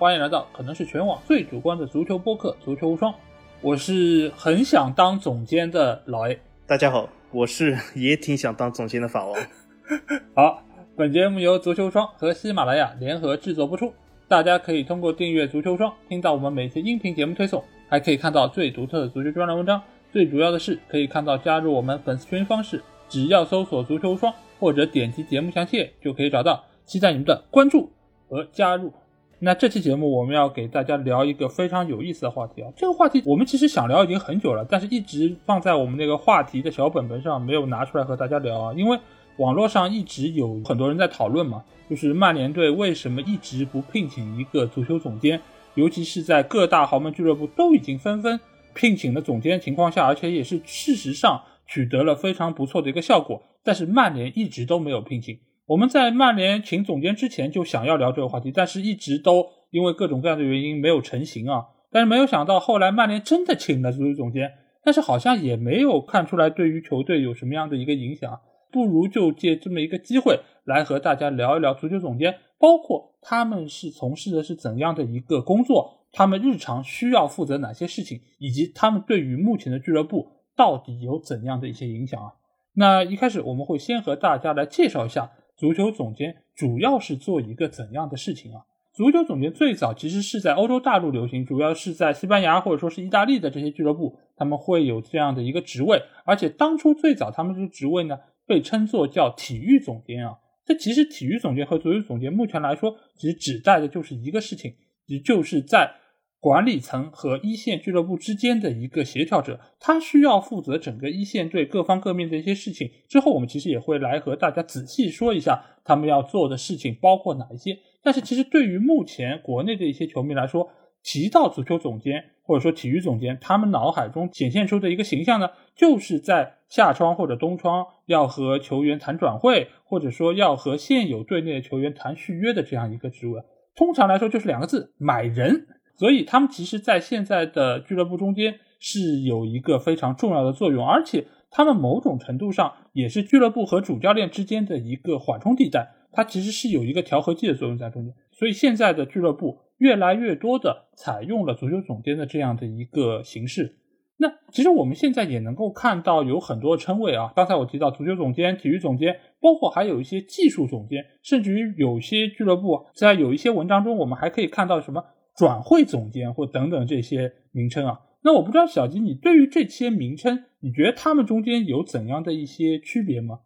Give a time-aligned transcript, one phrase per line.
[0.00, 3.12] 欢迎来到可能是全网最主观的足球播客《足球无双》，
[3.60, 6.38] 我是很想当总监的老 A。
[6.66, 9.38] 大家好，我是也挺想当总监的法王。
[10.34, 10.62] 好，
[10.96, 13.92] 本节目由足球双和喜马拉雅联合制作播出。
[14.26, 19.82] 大家可以通过订阅足球双听到我们每期音频节目推送，还可以看到最独特的足球专栏文章。
[20.10, 26.64] 最主要的是，可以看到加入我们粉丝群方式，只要搜索“足球双”或者点击节目详情页就可以找到。
[26.86, 27.92] 期待你们的关注
[28.26, 28.94] 和加入。
[29.42, 32.70] 那这期节目我们要给大家聊一个非常有意思的话题啊！
[32.76, 38.74] 这个话题我们其实想聊已经很久了，但是一直放在我们那个话题的小本本上，没有拿出来和大家聊啊。
[38.76, 38.98] 因为
[39.38, 45.40] 网络上一直有很多人在讨论嘛，就是曼联队为什么一直不聘请一个足球总监，
[45.74, 48.38] 尤其是在各大豪门俱乐部都已经纷纷
[48.74, 55.38] 聘请了总监情况下，而且也是事实上取得了非常不错的一个效果，但是曼联一直都没有聘请。
[55.70, 61.62] 我们在曼联请总监之前就想要聊这个话题，但是一直都因为各种各样的原因没有成型啊。
[61.92, 64.50] 但是没有想到后来曼联真的请了足球总监，
[64.82, 68.40] 但是好像也没有看出来对于球队有什么样的一个影响。
[68.72, 80.26] 不如就借这么一个机会来和大家聊一聊足球总监，包括他们是从事的是怎样的一个工作，他们日常需要负责哪些事情，以及他们对于目前的俱乐部
[80.56, 82.32] 到底有怎样的一些影响啊。
[82.74, 85.30] 那一开始我们会先和大家来介绍一下。
[85.60, 88.64] 足球总监主要是做一个怎样的事情啊？
[88.94, 96.00] 足球总监最早其实是在欧洲大陆流行，主要是在西班牙或者说是意大利的这些俱乐部，他们会有这样的一个职位。
[96.24, 100.38] 而且当初最早他们这个职位呢，被称作叫体育总监啊。
[100.64, 105.92] 这其实体育总监和足球总监目前来说，其实指代的就是一个事情，也就是在。
[106.40, 112.90] 管理层和一线俱乐部之间的一个协调者，他需要负责整个一线队各方各面的一些事情。
[113.08, 117.78] 之后我们其实也会来和大家仔细说一下他们要做的事情包括哪一些。
[118.02, 120.70] 但是其实对于目前国内的一些球迷来说，
[121.02, 133.42] 提到足球总监或者说体育总监，他们脑海中显现出的一个形象呢，就是在夏窗或者冬窗要和球员谈转会，或者说要和现有队内的球员谈续约的这样一个职位。
[133.76, 135.66] 通常来说就是两个字：买人。
[135.96, 148.14] 所以他们其实，在现在的俱乐部中间是有一个非常重要的作用，而且他们某种程度上也是俱乐部和主教练之间的一个缓冲地带，它其实是有一个调和剂的作用在中间。
[148.32, 153.76] 所以现在的俱乐部越来越多的采用了足球总监的这样的一个形式。
[154.16, 165.04] 那其实我们现在也能够看到有很多称谓啊，刚才我提到足球总监、体育总监，包括还有一些技术总监，甚至于有些俱乐部在有一些文章中，我们还可以看到什么。
[165.40, 173.40] 转会总监或等等这些名称啊，那我不知道小金，你对于这些名称，你觉得他们中间有怎样的一些区别吗？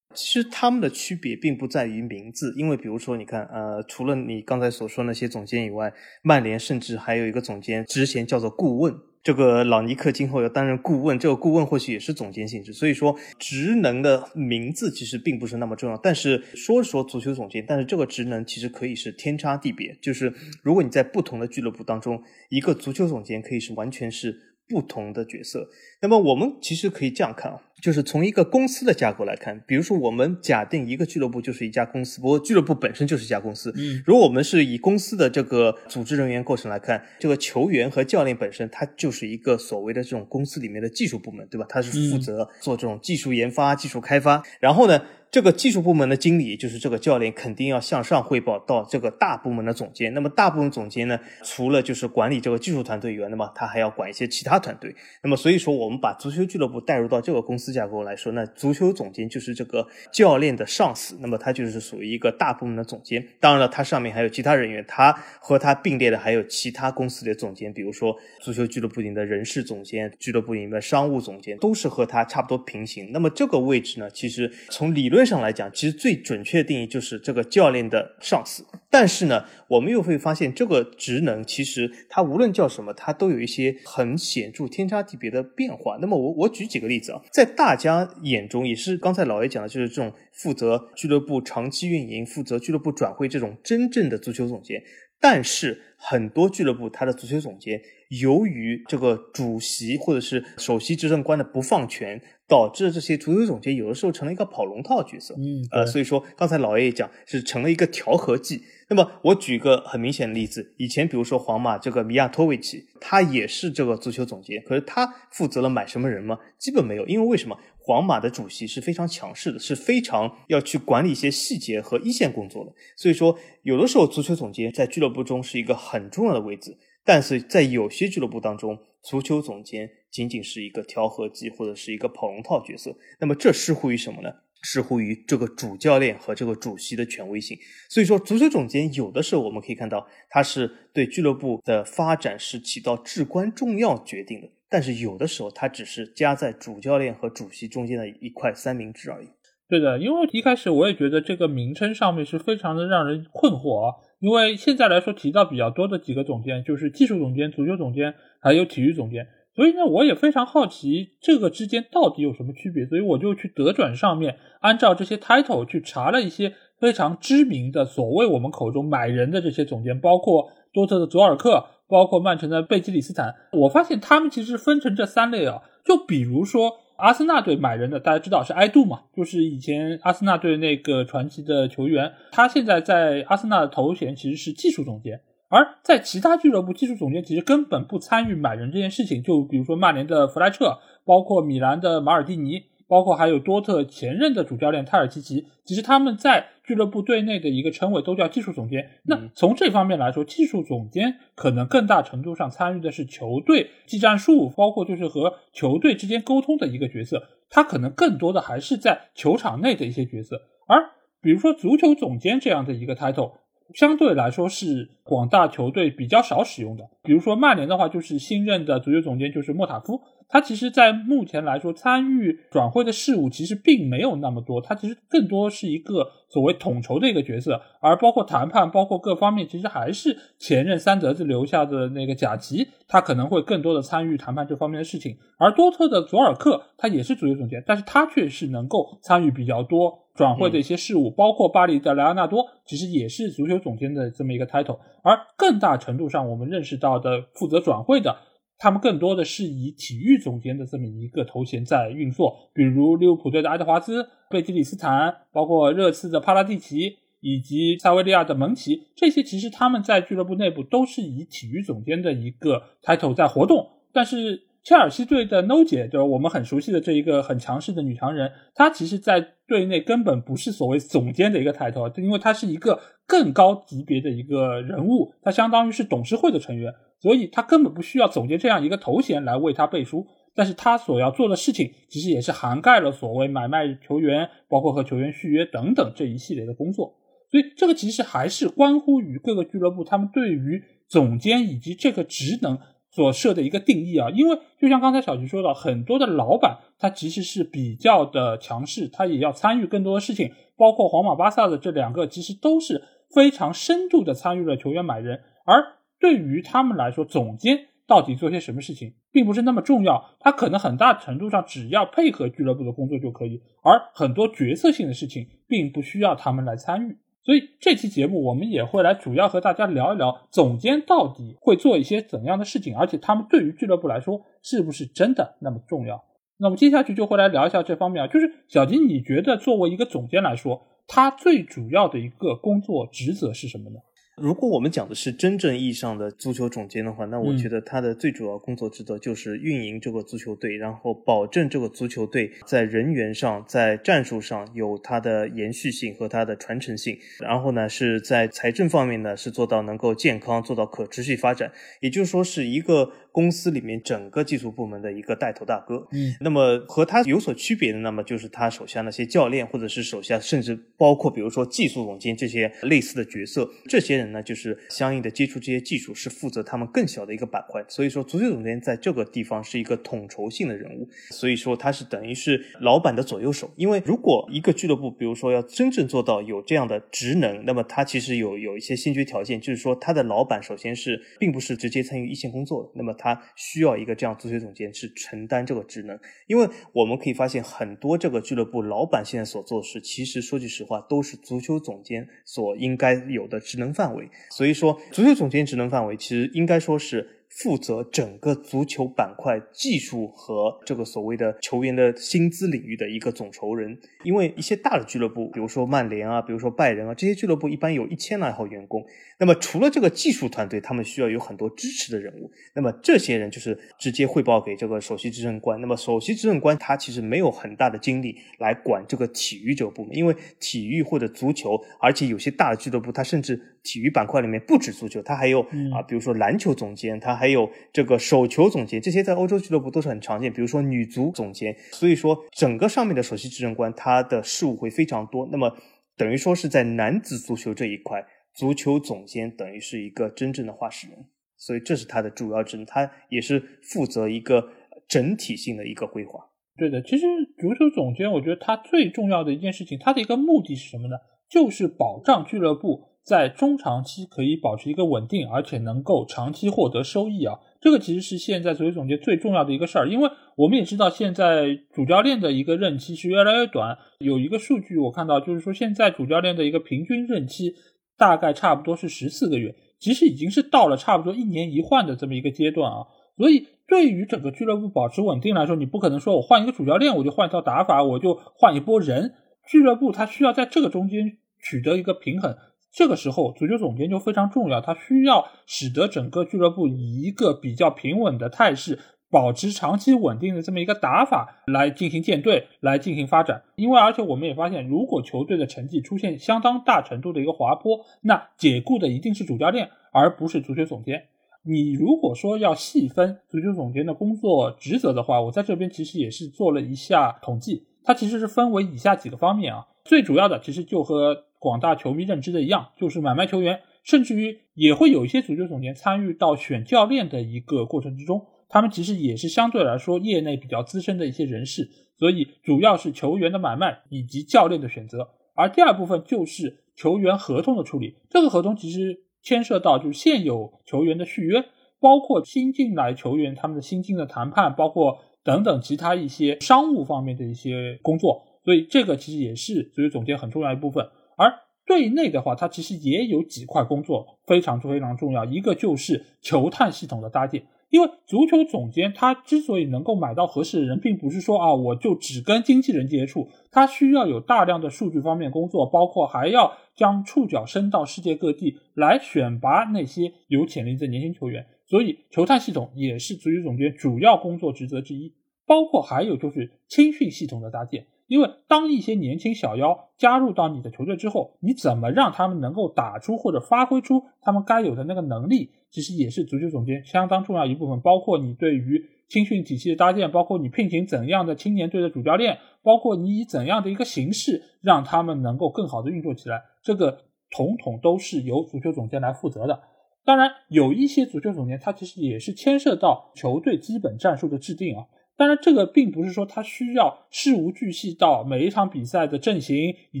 [0.12, 5.90] 其实他们的区别并不在于名字，因为比如说，你看，呃，除了你刚才所说那些总监以外，
[6.22, 8.94] 曼联甚至还有一个总监，之前叫做顾问。
[9.26, 15.96] 这个老尼克今后要担任顾问，这个顾问或许也是总监性质，所以说职能的名字其实并不是那么重要。
[15.96, 20.32] 但是说说足球总监，但是这个职能其实可以是天差地别，就是
[20.62, 24.42] 如果你在不同的俱乐部当中，一个足球总监可以是完全是。
[24.68, 25.68] 不同的角色，
[26.00, 33.72] 那么我们其实可以这样看啊，就是从一个公司的架构来看，比如说我们假定一个俱乐部就是一家公司，不过俱乐部本身就是一家公司。
[33.76, 41.66] 嗯，如果我们是以公司的这个组织人员构成来看，这个球员和教练本身，他就是一个所谓的这种公司里面的技术部门，对吧？
[41.68, 45.00] 他是负责做这种技术研发、技术开发，然后呢？
[45.30, 50.14] 这个技术部门的经理就是这个教练，肯定要向上汇报到这个大部门的总监。
[50.14, 54.94] 那么大部门总监呢，除了就是管理这个技术团队以外，那么他还要管一些其他团队。
[55.22, 63.22] 那么所以说，我们把足球俱乐部带入到这个公司架构来说，那足球总监就是这个教练的上司，那么他就是属于一个大部门的总监。
[63.38, 73.10] 当然了，他上面还有其他人员，他和他并列的还有其他公司的总监，比如说足球俱乐部里的人事总监、俱乐部里面的商务总监，都是和他差不多平行。
[73.12, 78.64] 那么这个位置呢，其实从理论上来讲，其实最准确的定义就是这个教练的上司。
[78.88, 85.98] 但是呢，我们又会发现这个职能其实它无论叫什么，它都有一些很显著、天差地别的变化。
[86.00, 94.82] 那么我我举几个例子啊，在大家眼中，也是刚才老爷讲的，就是这种负责俱乐部长期运营、负责俱乐部转会这种真正的足球总监。
[95.20, 97.80] 但是很多俱乐部他的足球总监，
[98.20, 102.20] 由于这个主席或者是首席执政官的不放权。
[102.48, 108.62] 导致这些足球总监有的时候成了一个跑龙套角色，嗯，呃，所以说刚才老爷也讲是成了一个调和剂。
[108.88, 116.38] 那么我举个很明显的例子，以前比如说皇马这个米亚托维奇，他也是这个足球总监，可是他负责了买什么人吗？
[116.56, 117.58] 基本没有，因为为什么？
[117.86, 122.74] 皇马的主席是非常强势的，是非常要去管理一些细节和一线工作的。
[122.96, 126.76] 所以说，有的时候足球总监在俱乐部中是一个很重要的位置。
[127.04, 132.96] 但是在有些俱乐部当中，足球总监仅仅是一个调和剂或者是一个跑龙套角色。
[133.20, 134.30] 那么这似乎于什么呢？
[134.62, 137.56] 似乎于这个主教练和这个主席的权威性。
[137.88, 144.48] 所以说，足球总监有的时候我们可以看到，他是对俱乐部的发展是起到至关重要决定的。
[144.68, 149.28] 但是有的时候，他只是夹在主教练和主席中间的一块三明治而已。
[149.68, 153.94] 对的，因为一开始我也觉得这个名称上面是非常的让人困惑啊。
[154.20, 159.26] 因为现在来说提到比较多的几个总监，就是技术总监、足球总监，还有体育总监。
[159.54, 162.86] 所以呢，我也非常好奇这个之间到底有什么区别。
[162.86, 173.34] 所以我就去德转上面按照这些 title 去查了一些非常知名的所谓我们口中买人的这些总监，包括多特的佐尔克，包括曼城的贝基里斯坦。
[173.52, 176.80] 我发现他们其实分成这三类啊，就比如说。
[176.96, 182.10] 阿森纳队买人的，大家知道是埃杜嘛，就是以前阿森纳队那个传奇的球员。
[182.32, 189.22] 他现在在阿森纳的头衔其实是技术总监，而在其他俱乐部，技术总监其实根本不参与买人这件事情。
[189.22, 192.62] 就比如说曼联的弗莱彻，包括米兰的马尔蒂尼。
[192.88, 198.90] 包括还有多特前任的主教练泰尔基奇，其实他们在俱乐部队内的一个称谓都叫技术总监。
[199.04, 207.22] 那从这方面来说，技术总监可能更大程度上参与的是球队技战术，包括就是和球队之间沟通的一个角色。
[207.48, 210.36] 他可能更多的还是在球场内的一些角色。
[210.66, 210.90] 而
[211.20, 213.32] 比如说足球总监这样的一个 title，
[213.74, 216.84] 相对来说是广大球队比较少使用的。
[217.02, 220.00] 比如说曼联的话，就是新任的足球总监就是莫塔夫。
[220.28, 224.60] 他其实，在目前来说，参与转会的事务其实并没有那么多。
[224.60, 235.16] 他其实更多是一个所谓统筹的一个角色，而包括谈判，包括各方面，其实还是前任三德子留下的那个贾吉，他可能会更多的参与谈判这方面的事情。
[235.38, 244.78] 而多特的佐尔克，他也是足球总监，但是他却是能够参与比较多转会的一些事务，包括巴黎的莱昂纳多，其实也是足球总监的这么一个 title。
[245.02, 248.16] 而更大程度上，我们认识到的负责转会的。
[248.58, 263.68] 他们更多的是以体育总监的这么一个头衔在运作，比如利物浦队的爱德华兹、贝基里斯坦，包括热刺的帕拉蒂奇以及塞维利亚的蒙奇，这些其实他们在俱乐部内部都是以体育总监的一个 title 在活动。
[263.92, 276.74] 但是切尔西队的 No 姐，就是我们很熟悉的这一个很强势的女强人，她其实，在队内根本不是所谓总监的一个抬头因为她是一个更高级别的一个人物，她相当于是董事会的成员。
[276.98, 280.04] 所以她根本不需要总结这样一个头衔来为她背书，
[280.34, 286.92] 但是她所要做的事情其实也是涵盖了所谓买卖球员，包括和球员续约等等这一系列的工作。
[287.30, 292.58] 所以这个其实还是关乎于各个俱乐部他们对于总监以及这个职能
[292.96, 294.08] 所设的一个定义啊。
[294.08, 302.82] 因为就像刚才小徐说的，很多的老板他其实是比较的强势，他也要参与更多的事情，包括皇马、巴萨的这两个其实都是
[303.14, 305.76] 非常深度的参与了球员买人，而。
[305.98, 310.10] 对于他们来说，总监到底做些什么事情，并不是那么重要。
[310.20, 316.98] 他可能很大程度上只要配合俱乐部的工作就可以，而很多决策性的事情并不需要他们来参与。
[317.26, 326.04] 所以这期节目我们也会来主要和大家聊一聊，总监到底会做一些怎样的事情，而且他们对于俱乐部来说是不是真的那么重要？
[326.38, 333.80] 那么接下去就会来聊一下这方面啊，就是小金，你觉得作为一个总监来说，他最主要的一个工作职责是什么呢？
[334.22, 346.98] 如果我们讲的是真正意义上的足球总监的话，那我觉得他的最主要工作职责就是运营这个足球队，然后保证这个足球队在人员上、在战术上有它的延续性和它的传承性。
[347.20, 351.52] 然后呢，是在财政方面呢，是做到能够健康、做到可持续发展。
[351.80, 355.86] 也就是说，是一个公司里面整个技术部门的一个带头大哥。
[355.92, 364.05] 嗯，那么和他有所区别的，那么就是他手下那些教练，或者是手下甚至包括比如说技术总监这些类似的角色，这些人。
[364.12, 367.64] 那就是相应的接触这些技术，是负责他们更小的一个板块。
[367.68, 370.88] 所以说，足球总监在这个地方是一个统筹性的人物。
[371.10, 373.50] 所以说，他是等于是老板的左右手。
[373.56, 385.98] 因为如果一个俱乐部，比如说要真正做到有这样的职能，那么他其实有有一些先决条件，就是说他的老板首先是并不是直接参与一线工作的，那么他需要一个这样足球总监去承担这个职能。
[386.26, 393.95] 因为我们可以发现，很多这个俱乐部老板现在所做的事，其实说句实话，都是足球总监所应该有的职能范围。
[394.30, 403.78] 所以说，足球总监职能范围其实应该说是负责整个足球板块技术和这个所谓的球员的薪资领域的一个总筹人。
[404.04, 408.84] 因为一些大的俱乐部，比如说曼联啊，比如说拜仁啊，这些俱乐部一般有一千来号员工。
[409.18, 412.30] 那么除了这个技术团队，他们需要有很多支持的人物。
[412.54, 415.60] 那么这些人就是直接汇报给这个首席执政官。
[415.60, 425.40] 那么首席执政官他其实没有很大的精力来管这个体育这个部门，因为体育或者足球，而且有些大的俱乐部，他甚至体育板块里面不止足球，他还有
[425.74, 430.32] 啊，比如说篮球总监，他还还有这个手球总监，这些在欧洲俱乐部都是很常见。
[430.32, 435.28] 比如说女足总监，所以说整个上面的首席执政官他的事务会非常多。
[435.32, 435.52] 那么
[435.96, 438.06] 等于说是在男子足球这一块。
[438.32, 441.06] 足球总监等于是一个真正的话事人，
[441.36, 444.46] 所以这是他的主要职能，他也是负责一个
[444.86, 446.20] 整体性的一个规划。
[446.56, 447.06] 对的，其实
[447.40, 450.96] 足球总监，我觉得他最重要的一件事情，他的一个目的是什么呢？
[451.28, 457.38] 就是保障俱乐部在中长期可以保持一个稳定，而且能够长期获得收益啊。
[457.60, 463.78] 这个其实是现在足球总结最重要的一个事儿，因为我们也知道现在主教练的一个任期是越来越短。
[464.00, 467.54] 有一个数据我看到，就是说现在主教练的一个平均任期。
[467.98, 472.84] 大概差不多是十四个月，其实已经是到了差不多一年一换的这么一个阶段啊。
[473.16, 479.14] 所以对于整个俱乐部保持稳定来说，你不可能说我换一个主教练，我就换一套打法，我就换一波人。
[479.46, 482.36] 俱乐部它需要在这个中间取得一个平衡，
[482.76, 488.78] 这个时候足球总监就非常重要，他需要使得整个俱乐部以一个比较平稳的态势。
[489.08, 493.44] 保持长期稳定的这么一个打法来进行建队，来进行发展。
[493.54, 501.04] 因为而且我们也发现，如果球队的成绩出现相当大程度的一个滑坡，那解雇的一定是主教练，而不是足球总监。
[501.44, 509.66] 你如果说要细分足球总监的工作职责的话，我在这边其实也是做了一下统计，它其实是分为以下几个方面啊。
[509.86, 518.26] 最主要的其实就和广大球迷认知的一样，就是买卖球员，甚至于也会有一些足球总监参与到选教练的一个过程之中。
[518.48, 525.08] 他们其实也是相对来说业内比较资深的一些人士，所以主要是球员的买卖以及教练的选择。
[525.34, 531.44] 而第二部分就是球员合同的处理，这个合同其实牵涉到就是现有球员的续约，
[531.80, 538.25] 包括新进来球员他们的薪金的谈判，包括等等其他一些商务方面的一些工作。
[538.46, 540.88] 所以这个其实也是足球总监很重要一部分。
[541.16, 541.32] 而
[541.66, 547.44] 队内的话，它其实也有几块工作非常非常重要，一个就是球探系统的搭建。
[547.70, 561.44] 因为足球总监他之所以能够买到合适的人，并不是说啊我就只跟经纪人接触，他需要有大量的数据方面工作，包括还要将触角伸到世界各地来选拔那些有潜力的年轻球员。
[561.66, 565.12] 所以球探系统也是足球总监主要工作职责之一，
[565.44, 567.88] 包括还有就是青训系统的搭建。
[568.06, 577.80] 因为当一些年轻小妖加入到你的球队之后，你怎么让他们能够打出或者发挥出他们该有的那个能力，其实也是足球总监相当重要一部分。
[577.80, 586.98] 包括你对于青训体系的搭建，包括你聘请怎样的青年队的主教练，包括你以怎样的一个形式让他们能够更好的运作起来，这个
[587.30, 589.60] 统统都是由足球总监来负责的。
[590.04, 594.86] 当然，有一些足球总监他其实也是牵涉到球队基本战术的制定啊。
[595.16, 600.00] 当然，这个并不是说他需要事无巨细到每一场比赛的阵型以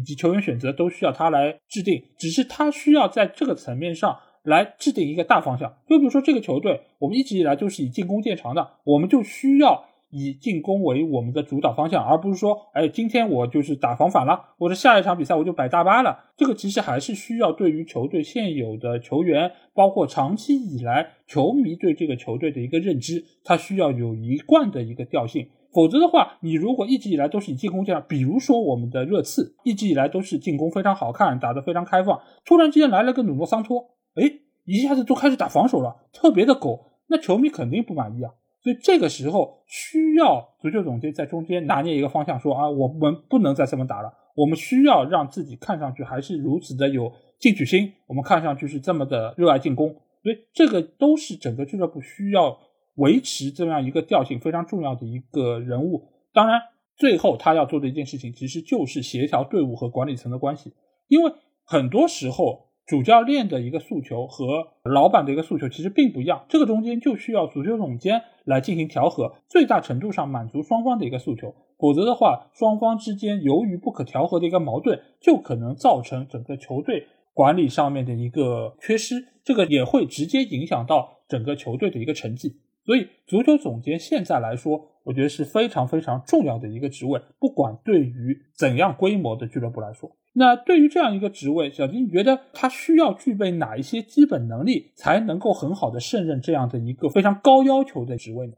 [0.00, 5.74] 及球员选择都需要他来制定，只是他需要在这个层面上来制定一个大方向。
[5.88, 9.86] 就比如说这个球队，我们一直以来就是以进攻见长的，我们就需要。
[10.10, 16.24] 以进攻为我们的主导方向，而不是说，哎，今天我就是打防反了，或者下一场比赛我就摆大巴了。
[16.36, 25.48] 这个其实还是需要对于球队现有的球员，包括长期以来球迷对这个球队的一个认知，它需要有一贯的一个调性。
[25.72, 34.24] 否则的话，你如果一直以来都是以进攻这样，比如说我们的热刺，一直以来都是进攻非常好看，打得非常开放，突然之间来了个努诺桑托，哎，
[34.64, 38.30] 一下子就开始打防守了，特别的狗，那球迷肯定不满意啊。
[38.66, 49.94] 所以这个时候需要足球总监在中间拿捏一个方向，说啊，我们不能再这么打了，我们需要让自己看上去还是如此的有进取心，我们看上去是这么的热爱进攻。
[50.20, 52.58] 所以这个都是整个俱乐部需要
[52.96, 56.02] 维持这样一个调性非常重要的一个人物。
[56.32, 56.60] 当然，
[56.96, 60.72] 最后他要做的一件事情其实就是协调队伍和管理层的关系，
[61.06, 61.32] 因为
[61.62, 62.65] 很多时候。
[62.86, 71.52] 主教练的一个诉求和老板的一个诉求其实并不一样，这个中间就需要足球总监来进行调和，最大程度上满足双方的一个诉求。
[71.78, 82.60] 否则的话，双方之间由于不可调和的一个矛盾，就可能造成整个球队管理上面的一个缺失，这个也会直接影响到整个球队的一个成绩。
[82.84, 90.08] 所以足球总监现在来说，我觉得是非常非常重要的一个职位，不管对于怎样规模的俱乐部来说。
[90.38, 98.52] 那对于这样一个职位，小金，你觉得他需要具备哪一些基本能力，才能够很好的胜任这样的一个非常高要求的职位呢？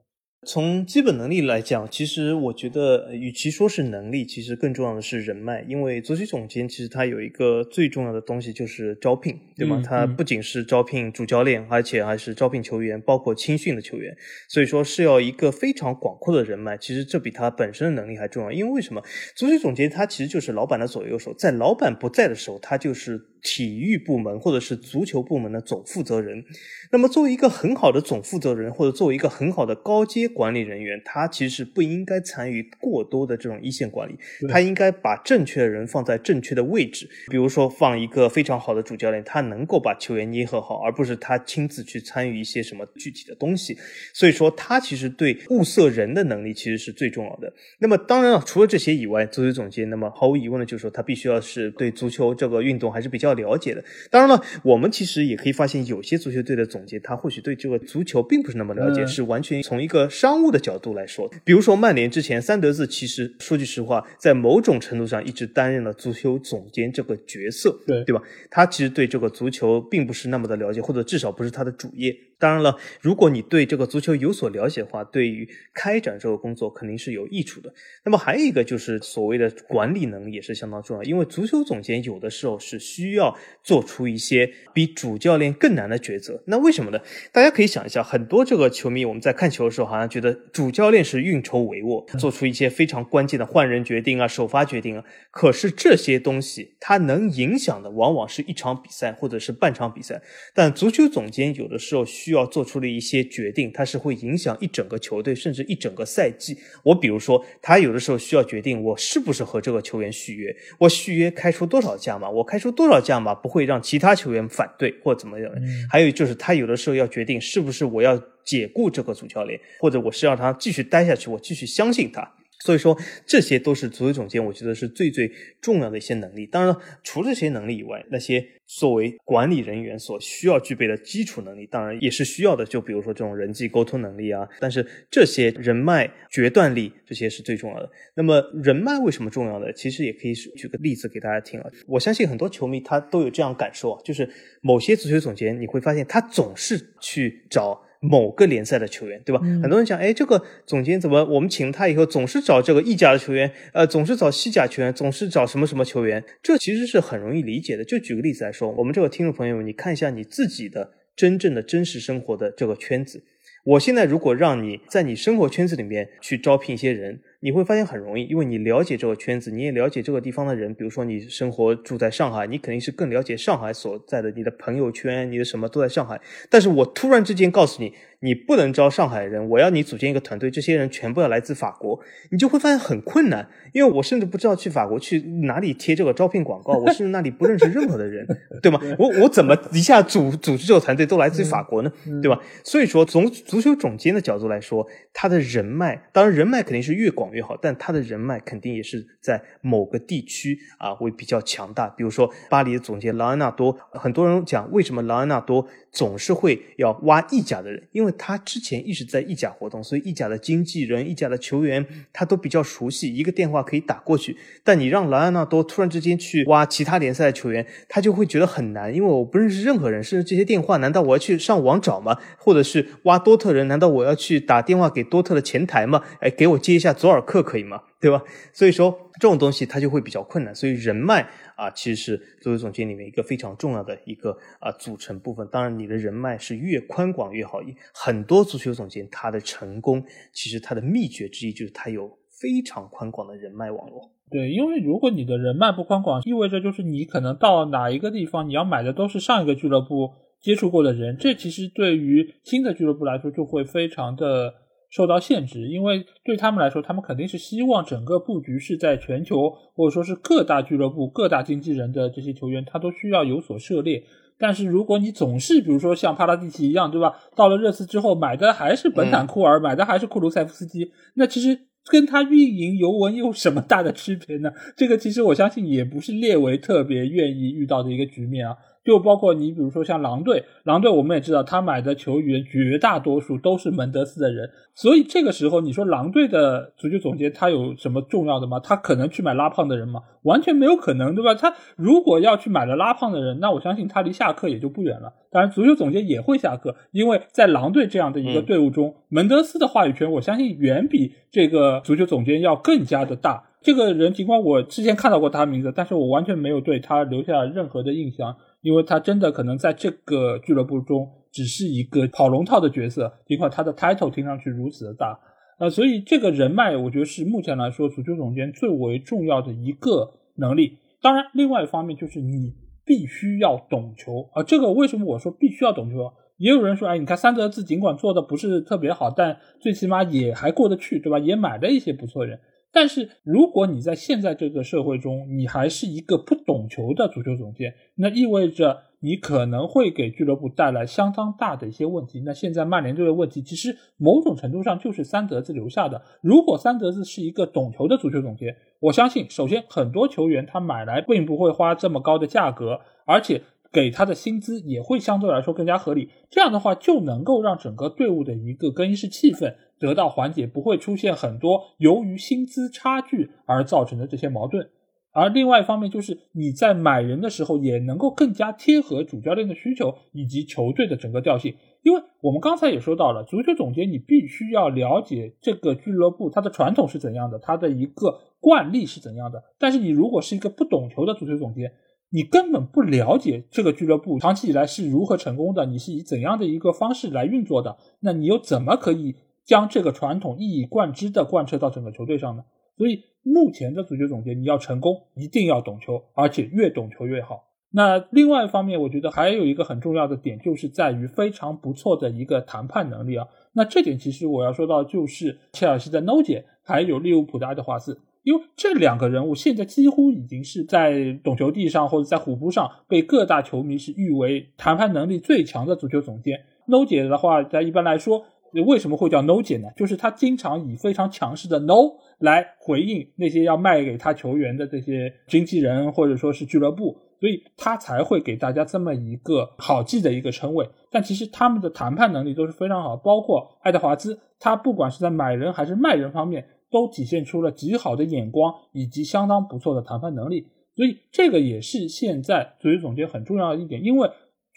[0.46, 5.64] 从基本能力来讲，其实我觉得，与其说是能力，其实更重要的是人脉。
[5.68, 9.82] 因为足球总监其实他有一个最重要的东西就是招聘，对吗？
[9.84, 14.16] 他不仅是招聘主教练，而且还是招聘球员，包括青训的球员。
[14.48, 16.78] 所以说是要一个非常广阔的人脉。
[16.78, 18.52] 其实这比他本身的能力还重要。
[18.52, 19.02] 因为为什么？
[19.34, 26.44] 足球总监他其实就是老板的左右手，在老板不在的时候，他就是体育部门或者是足球部门的总负责人。
[26.92, 34.16] 那么作为一个很好的总负责人，或者作为一个很好的高阶管理人员，他其实不应该参与过多的这种一线管理，
[34.48, 37.08] 他应该把正确的人放在正确的位置。
[37.28, 43.76] 比如说放一个非常好的主教练，他能够把球员捏合好，而不是他亲自去参与一些什么具体的东西。
[44.14, 47.52] 所以说，他其实对物色人的能力其实是最重要的。
[47.78, 53.84] 那么当然了，除了这些以外，足球总监，那么毫无疑问的就是说，他必须要是对足球这个运动还是比较了解的。
[54.10, 61.30] 当然了，我们其实也可以发现，有些足球队的总总监他或许对这个足球并不是那么了解，是完全从一个商务的角度来说。
[61.44, 68.20] 比如说曼联之前，三德子其实说句实话，在某种程度上一直担任了足球总监这个角色，对对吧？
[68.50, 72.12] 他其实对这个足球并不是那么的了解，或者至少不是他的主业。
[72.38, 77.72] 当然了，如果你对这个足球有所了解的话，对于开展这个工作肯定是有益处的。
[78.04, 86.42] 那么还有一个就是所谓的管理能力也是相当重要，因为足球总监有的时候是需要做出一些比主教练更难的抉择。
[86.46, 87.00] 那为什么呢？
[87.32, 95.04] 大家可以想一下，很多这个球迷我们在看球的时候，好像觉得主教练是运筹帷幄，做出一些非常关键的换人决定啊、首发决定啊。
[95.30, 100.22] 可是这些东西它能影响的往往是一场比赛或者是半场比赛，
[100.54, 106.58] 但足球总监有的时候需需要做出的一些决定，它是会影响一整个球队，甚至一整个赛季。
[106.82, 115.50] 我比如说，他有的时候需要决定我是不是和这个球员续约，我续约开出多少价码，我开出多少价码不会让其他球员反对或怎么样。
[115.90, 122.34] 还有就是，他有的时候要决定是不是我要解雇这个主教练，或者我是让他继续待下去，我继续相信他。
[122.60, 126.44] 所以说，这些都是足球总监，我觉得是最最重要的一些能力。
[126.44, 132.64] 当然了，除了这些能力以外，那些作为管理人员所需要具备的基础能力，当然也是需要的。
[132.64, 137.88] 就比如说这种人际沟通能力啊，但是这些人脉决断力这些是最重要的。
[138.14, 139.72] 那么人脉为什么重要呢？
[139.72, 141.70] 其实也可以举个例子给大家听啊。
[141.86, 144.28] 我相信很多球迷他都有这样感受啊，就是
[144.62, 147.84] 某些足球总监，你会发现他总是去找。
[148.00, 149.40] 某个联赛的球员，对吧？
[149.62, 156.22] 很多人讲，哎，这个总监怎么我们请他以后总是找这个意甲的球员，呃，总是找西甲球员，总是找什么什么球员？
[156.42, 157.84] 这其实是很容易理解的。
[157.84, 163.24] 就举个例子来说，我们这个听众朋友，你看一下你自己的真正的真实生活的这个圈子。
[163.64, 167.20] 我现在如果让你在你生活圈子里面去招聘一些人。
[167.40, 170.74] 你会发现很容易，因为你了解这个圈子，你也了解这个地方的人。
[170.74, 176.20] 比如说，你生活住在上海，你肯定是更了解上海所在的你的朋友圈，你的什么都在上海。
[176.50, 182.00] 但是我突然之间告诉你，你不能招上海人，我要你组建一个团队，这些人全部要来自法国，
[182.32, 183.48] 你就会发现很困难。
[183.72, 188.26] 因为我甚至不知道去法国去哪里贴这个招聘广告，我甚至那里不认识任何的人，
[188.60, 188.80] 对吗？
[188.98, 191.92] 我我怎么一下组组织这个团队都来自于法国呢？
[192.20, 192.40] 对吧？
[192.64, 197.27] 所以说，从足球总监的角度来说，他的人脉，当然人脉肯定是越广。
[197.32, 201.88] 越好，但他的人脉肯定也是在某个地区啊会比较强大。
[201.88, 214.36] 比如说巴黎的总监劳恩纳多，很多人讲为什么劳恩纳多总是会要挖意甲的人，因为他之前一直在意甲活动，所以意甲的经纪人、意甲的球员他都比较熟悉，一个电话可以打过去。
[214.62, 222.18] 但你让劳恩纳多突然之间去挖其他联赛的球员，他就会觉得很难，因为我不认识任何人，甚至这些电话难道我要去上网找吗？
[222.38, 226.02] 或者是挖多特人，难道我要去打电话给多特的前台吗？
[226.20, 227.17] 哎，给我接一下左耳。
[227.22, 227.82] 课可以吗？
[228.00, 228.22] 对吧？
[228.52, 230.54] 所以说这种东西它就会比较困难。
[230.54, 235.46] 所以人脉啊，其实是足球总监里面一个非常重要的一个啊组成部分。
[235.50, 237.60] 当然，你的人脉是越宽广越好。
[237.92, 242.08] 很多足球总监他的成功，其实他的秘诀之一就是他有
[242.40, 244.12] 非常宽广的人脉网络。
[244.30, 251.16] 对，因为如果你的人脉不宽广，意味着就是你可能到哪一个地方，你要买的都是上一个俱乐部接触过的人。
[251.18, 254.54] 这其实对于新的俱乐部来说，就会非常的。
[254.90, 264.02] 受到限制，因为对他们来说，他们肯定是希望整个布局是在全球，或者说是各大俱乐部、各大经纪人的这些球员，他都需要有所涉猎。
[264.38, 267.14] 但是如果你总是比如说像帕拉蒂奇一样，对吧？
[267.34, 271.58] 到了热刺之后买的还是本坦库尔，买的还是库卢塞夫斯基，那其实
[271.90, 274.52] 跟他运营尤文有什么大的区别呢？
[274.76, 278.56] 这个其实我相信也不是列维特别愿意遇到的一个局面啊。
[278.88, 288.58] 就包括你比如说像狼队，狼队我们也知道他买的球员绝大多数都是门德斯的人，所以这个时候你说狼队的足球总监他有什么重要的吗？
[288.60, 290.00] 他可能去买拉胖的人吗？
[290.22, 291.34] 完全没有可能，对吧？
[291.34, 295.12] 他如果要去买了拉胖的人，那我相信他离下课也就不远了。
[295.30, 303.44] 当然，足球总监也会下课，因为在狼队这样的一个队伍中，门德斯的话语权我相信远比这个足球总监要更加的大。
[303.60, 315.18] 这个人尽管我之前看到过他名字，但是我完全没有对他留下任何的印象，因为他真的可能在这个俱乐部中只是一个跑龙套的角色，尽管他的 title 听上去如此的大，
[315.58, 320.78] 呃，所以这个人脉，我觉得是目前来说足球总监最为重要的一个能力。
[321.00, 322.52] 当然，另外一方面就是你
[322.84, 326.12] 必须要懂球啊，这个为什么我说必须要懂球？
[326.38, 331.18] 也有人说，哎，你看三德子尽管做的不是特别好，但最起码也还过得去，对吧？
[331.18, 332.38] 也买了一些不错人。
[332.72, 342.22] 但是如果你在现在这个社会中，你还是一个不懂球的足球总监，那意味着你可能会给俱乐部带来相当大的一些问题。
[342.24, 346.02] 那现在曼联队的问题，其实某种程度上就是三德子留下的。
[346.20, 353.42] 如果三德子是一个懂球的足球总监，我相信，首先很多球员他买来并不会花这么高的价格，而且。
[353.70, 364.68] 给他的薪资也会相对来说更加合理，这样的话就能够让整个队伍的一个更衣室气氛得到缓解，不会出现很多由于薪资差距而造成的这些矛盾。
[365.10, 379.42] 而另外一方面，就是你在买人的时候也能够更加贴合主教练的需求以及球队的整个调性，因为我们刚才也说到了，足球总监你必须要了解这个俱乐部它的传统是怎样的，它的一个惯例是怎样的。
[379.58, 381.72] 但是你如果是一个不懂球的足球总监，
[382.10, 387.76] 你根本不了解这个俱乐部长期以来是如何成功的，你是以怎样的一个方式来运作的？
[388.00, 389.16] 那你又怎么可以
[389.48, 392.44] 将这个传统一以贯之的贯彻到整个球队上呢？
[392.76, 397.44] 所以目前的足球总监，你要成功，一定要懂球，而且越懂球越好。
[397.70, 403.26] 那另外一方面，我觉得还有一个很重要的点，就是在于非常不错的一个谈判能力啊。
[403.54, 407.98] 那这点其实我要说到，就是切尔西的 No 姐，还有利物浦的爱德华兹。
[408.24, 416.40] 因为这两个人物现在几乎已经是在懂球帝上或者在虎扑上被各大球迷是誉为谈判能力最强的足球总监。
[416.66, 418.26] No 姐的话，在一般来说，
[418.66, 419.68] 为什么会叫 No 姐呢？
[419.76, 430.68] 就是他经常以非常强势的 No 来回应那些要卖给他球员的这些经纪人或者说是俱乐部，所以他才会给大家这么一个好记的一个称谓。
[430.90, 436.46] 但其实他们的谈判能力都是非常好，包括爱德华兹，他不管是在买人还是卖人方面。
[436.70, 443.82] 都体现出了极好的眼光以及相当不错的谈判能力，所以这个也是现在足球总监很重要的一点。
[443.82, 444.06] 因为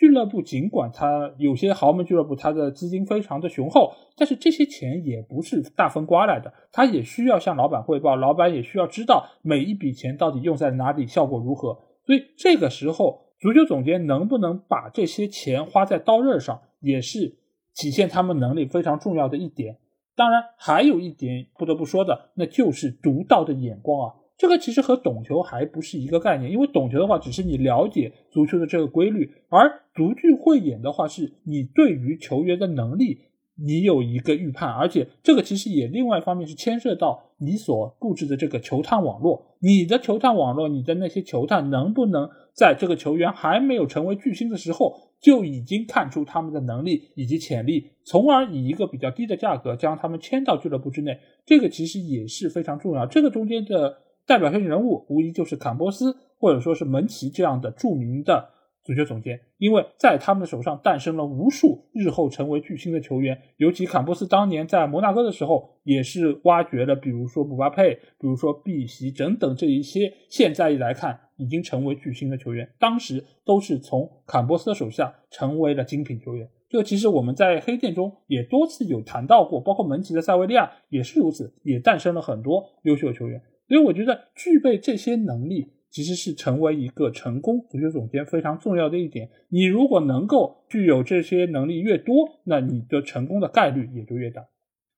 [0.02, 11.78] 俱乐部尽管它有些豪门俱乐部，它的资金非常的雄厚，但是这些钱也不是大风刮来的，他也需要向老板汇报，老板也需要知道每一笔钱到底用在哪里，效果如何。
[12.04, 17.38] 所以这个时候，足球总监能不能把这些钱花在刀刃上，也是
[17.76, 19.78] 体现他们能力非常重要的一点。
[20.16, 24.16] 当然，还有一点不得不说的，那就是独到的眼光啊！
[24.42, 33.20] 这个其实和懂球还不是一个概念，因为懂球的话，只是你了解足球的这个规律，而独具慧眼的话，是你对于球员的能力，
[33.64, 45.12] 你有一个预判，而且这个其实也另外一方面是牵涉到你所布置的这个球探网络，你的球探网络，你的那些球探能不能在这个球员还没有成为巨星的时候。
[45.22, 51.16] 就已经看出他们的能力以及潜力，从而以一个比较低的价格将他们签到俱乐部之内。
[51.46, 53.06] 这个其实也是非常重要。
[53.06, 58.50] 这个中间的代表性人物，无疑就是坎波斯或者说是门奇这样的著名的
[58.84, 63.40] 足球总监，因为在他们的手上诞生了无数日后成为巨星的球员。
[63.58, 71.20] 尤其坎波斯当年在摩纳哥的时候，也是挖掘了，比如说姆巴佩，比如说碧玺等等这一些，现在来看。
[71.38, 76.48] 已经成为巨星的球员，当时都是从坎波斯的手下成为了精品球员。
[76.70, 83.42] 这其实我们在黑店中也多次有谈到过，包括门奇的塞维利亚也是如此，也诞生了很多优秀的球员。
[83.72, 89.30] 所以我觉得具备这些能力，其实是成为一个成功足球总监非常重要的一点。
[89.48, 94.46] 你如果能够具有这些能力越多，那你的成功的概率也就越大。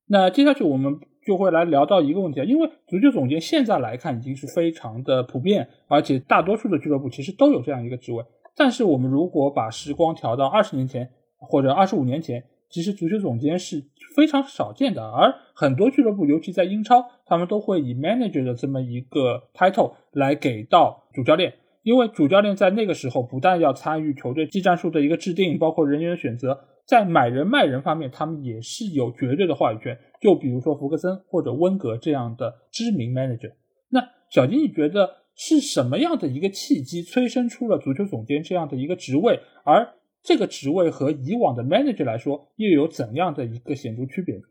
[0.07, 0.99] 那接下去我们。
[1.25, 8.21] 就会来聊到一个问题啊，因为足球总监现在来看已经是非常的普遍，而且大多数的俱乐部其实都有这样一个职位。
[8.57, 13.79] 但是我们如果把时光调到二十年前或者二十五年前，其实足球总监是
[14.15, 26.65] 非常少见的，而很多俱乐部，尤其在英超，他们都会以 manager 的这么一个 title 来给到主教练，因为主教练在那个时候不但要参与球队技战术的一个制定，包括人员的选择。
[26.85, 29.97] 在买人卖人方面，他们也是有绝对的话语权。
[30.19, 33.53] 就比如说福克森或者温格这样的知名 manager。
[33.87, 39.39] 那小金，你觉得是什么样的一个契机催生出了足球总监这样的一个职位？
[39.63, 44.43] 而这个职位和以往的 manager 来说，又有怎样的一个显著区别呢？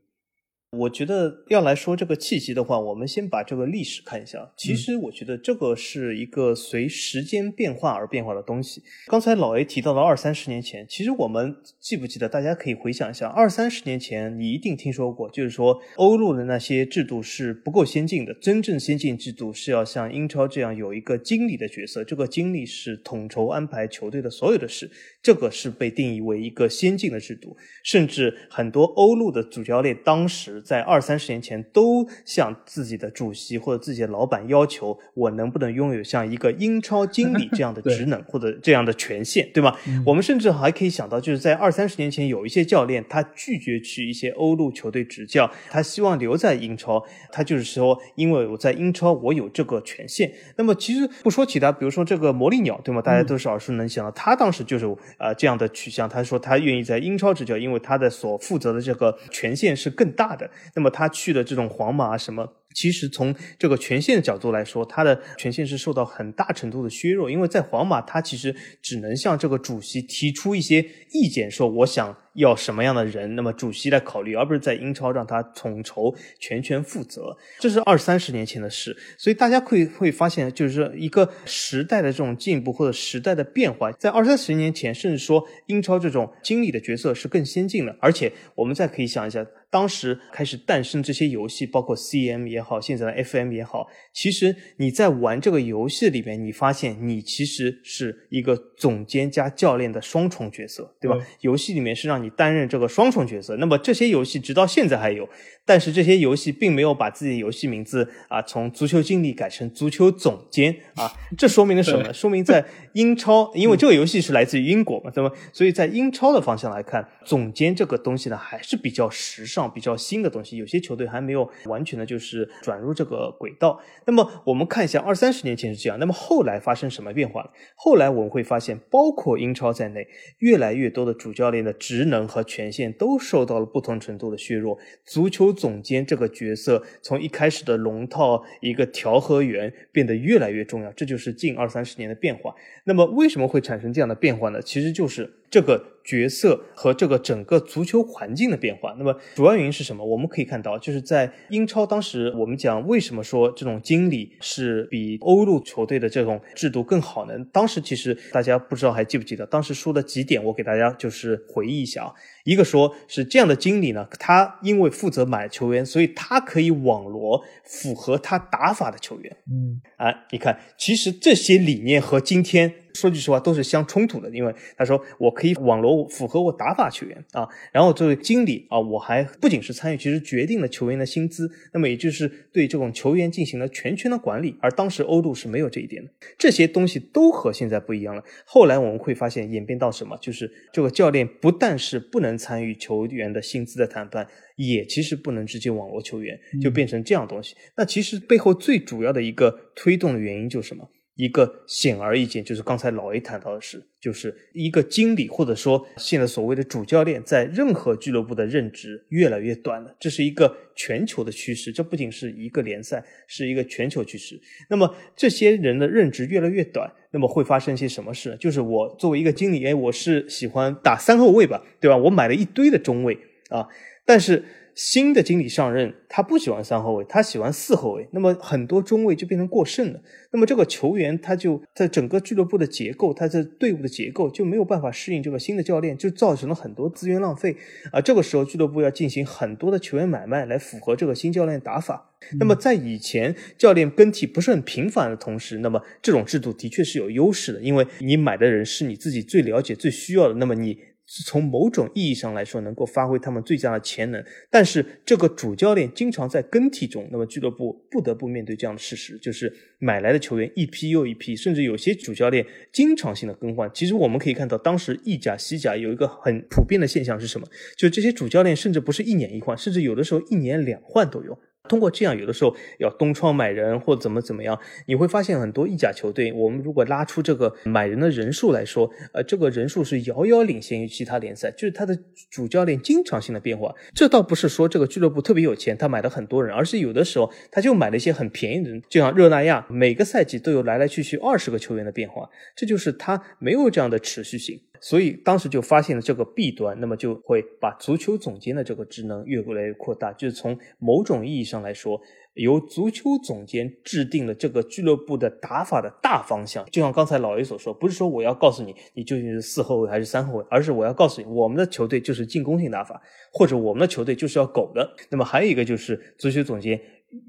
[0.79, 4.51] 我觉得要来说这个契机的话，我们先把这个历史看一下。
[4.57, 8.83] 其实我觉得这个是一个随时间变化而变化的东西。
[9.07, 12.27] 刚才老 A 提到了二三十年前，其实我们记不记得？
[12.27, 18.33] 大家可以回想一下，二三十年前你一定听说过，就是说欧陆的那些制度是不够先进的。
[18.41, 24.91] 真正先进制度是要像英超这样有一个经理的角色，这个经理是统筹安排球队的所有的事，
[25.23, 27.55] 这个是被定义为一个先进的制度。
[27.83, 30.62] 甚至很多欧陆的主教练当时。
[30.65, 39.77] 在二三十年前，都向自己的主席或者自己的老板要求，我能不能拥有像一个英超经理这样的 职能或者这样的权限，对吗？
[40.07, 50.33] 我们甚至还可以想到，就是在二三十年前，有一些教练他拒绝去一些欧陆球队执教，他希望留在英超，他就是说，因为我在英超，我有这个权限。
[50.57, 53.03] 那么其实不说其他，比如说这个魔力鸟，对吗？
[53.03, 54.87] 大家都是耳熟能详的，他当时就是
[55.19, 60.49] 呃这样的取向，他说他愿意在英超执教，因为他的所负责的这个权限是更大的。
[60.75, 72.17] 那么他去的这种皇马什么，其实从这个权限的角度来说，他的权限是受到很大程度的削弱，因为在皇马，他其实只能向这个主席提出一些意见，说我想。
[72.35, 78.97] 要什么样的人，那么主席来考虑，而不是在英超让他统筹全权负责，这是二三十年前的事。
[79.19, 87.95] 所以大家会会发现，就是说一个时代的这种进步或者时代的变化，在二三十年前，甚至说英超这种经理的角色是更先进的。
[88.01, 101.17] 而且我们再可以想一下，当时开始诞生这些游戏，包括 CM 也好，现在的 FM 也好，其实你在玩这个游戏里面，你发现你其实是一个总监加教练的双重角色，对吧？
[101.41, 105.27] 游戏里面是让你担任这个双重角色，那么这些游戏直到现在还有，
[105.65, 112.13] 但是这些游戏并没有把自己的游戏名字啊从足球经理改成足球总监啊， 这说明了什么？
[112.13, 115.35] 说明在英超，因为这个游戏是来自于英国嘛，对吧？
[115.51, 123.79] 所以在英超的方向来看，总监这个东西呢还是比较时尚、比较新的东西，有些球队还没有完全的就是转入这个轨道。
[124.07, 127.51] 那么我们看一下二三十年前是这样，那么后来发生什么变化了？
[127.77, 132.23] 后来我们会发现，包括英超在内，越来越多的主教练的职能。
[132.33, 134.79] 和权限都受到了不同程度的削弱。
[135.05, 142.55] 足球总监这个角色从一开始的龙套一个调和员变得越来越重要，这就是近二三十年的变化。
[142.85, 144.63] 那么为什么会产生这样的变化呢？
[144.63, 145.93] 其实就是这个。
[146.05, 150.05] 角色和这个整个足球环境的变化，那么主要原因是什么？
[150.05, 157.35] 我们可以看到，就是在英超当时，我们讲为什么说这种经理是比欧陆球队的这种制度更好呢？
[157.53, 162.13] 当时其实大家不知道还记不记得，当时说的几点，我给大家就是回忆一下啊。
[162.45, 169.37] 一个说是这样的经理呢，他因为负责买球员，所以他可以网罗符合他打法的球员。
[169.51, 172.75] 嗯，啊，你看，其实这些理念和今天。
[172.95, 188.23] 说句实话，都是相冲突的，因为他说我可以网罗符合我打法球员啊，然后作为经理啊，我还不仅是参与，其实决定了球员的薪资，那么也就是对这种球员进行了全权的管理，而当时欧陆是没有这一点的，这些东西都和现在不一样了。
[188.45, 194.27] 后来我们会发现演变到什么，就是这个教练不但是不能参与球员的薪资的谈判，
[194.57, 197.55] 也其实不能直接网罗球员，就变成这样东西。
[197.77, 200.89] 那其实背后最主要的一个推动的原因就是什么？
[201.15, 211.71] 一个显而易见，就是刚才老 A 谈到的是，就是一个经理或者说现在所谓的主教练，在任何俱乐部的任职越来越短了，这是一个全球的趋势。
[211.71, 214.41] 这不仅是一个联赛，是一个全球趋势。
[214.71, 218.37] 那么这些人的任职越来越短，那么会发生些什么事？
[218.41, 221.97] 就是我作为一个经理，哎，我是喜欢打三后卫吧，对吧？
[221.97, 223.19] 我买了一堆的中卫
[223.51, 223.69] 啊，
[224.07, 224.43] 但是。
[224.75, 228.09] 新的经理上任，他不喜欢三后卫，他喜欢四后卫。
[228.13, 230.01] 那么很多中卫就变成过剩了。
[230.31, 237.57] 那么这个球员他就在整个俱乐部的结构，他在队伍的结构就没有办法适应这个新的教练，就造成了很多资源浪费。
[237.91, 242.11] 啊，这个时候俱乐部要进行很多的球员买卖来符合这个新教练打法。
[242.39, 250.35] 那么在以前教练更替不是很频繁的同时，那么这种制度的确是有优势的，因为你买的人是你自己最了解、最需要的。
[250.35, 250.79] 那么你。
[251.15, 254.25] 是从某种意义上来说，能够发挥他们最佳的潜能。
[254.51, 263.71] 但是这个主教练经常在更替中，那么俱乐部不得不面对这样的事实，就是买来的球员一批又一批，甚至有些主教练经常性的更换。
[263.75, 267.47] 其实我们可以看到，当时意甲、西甲有一个很普遍的现象是什么？
[267.77, 271.39] 就这些主教练甚至不是一年一换，甚至有的时候一年两换都有。
[271.69, 281.97] 通过这样，有的时候要东窗买人或怎么怎么样，你会发现很多意甲球队，我们如果拉出这个买人的人数来说，呃，这个人数是遥遥领先于其他联赛，就是他的
[282.31, 283.73] 主教练经常性的变化。
[283.95, 294.61] 这倒不是说这个俱乐部特别有钱，他买了很多人，而是有的时候他就买了一些很便宜的人，就像热那亚，每个赛季都有来来去去二十个球员的变化，这就是他没有这样的持续性。
[294.85, 300.13] 所以当时就发现了这个弊端，那么就会把足球总监的这个职能越来越扩大。
[300.13, 302.01] 就是从某种意义上来说，
[302.35, 306.67] 由足球总监制定了这个俱乐部的打法的大方向。
[306.67, 313.01] 就像刚才老 A 所说，不是说我要告诉你你究竟是四后卫还是三后卫，而是我要告诉你我们的球队就是进攻性打法，
[313.33, 314.97] 或者我们的球队就是要苟的。
[315.11, 316.81] 那么还有一个就是足球总监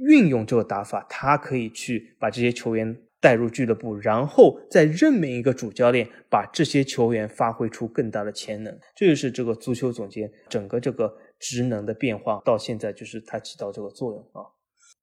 [0.07, 2.97] 运用这个打法，他可以去把这些球员。
[3.23, 8.77] 带入俱乐部，然后再任命一个主教练，把这些球员发挥出更大的潜能。
[8.93, 14.43] 这就是这个足球总监整个这个职能的变化，到现在就是他起到这个作用啊。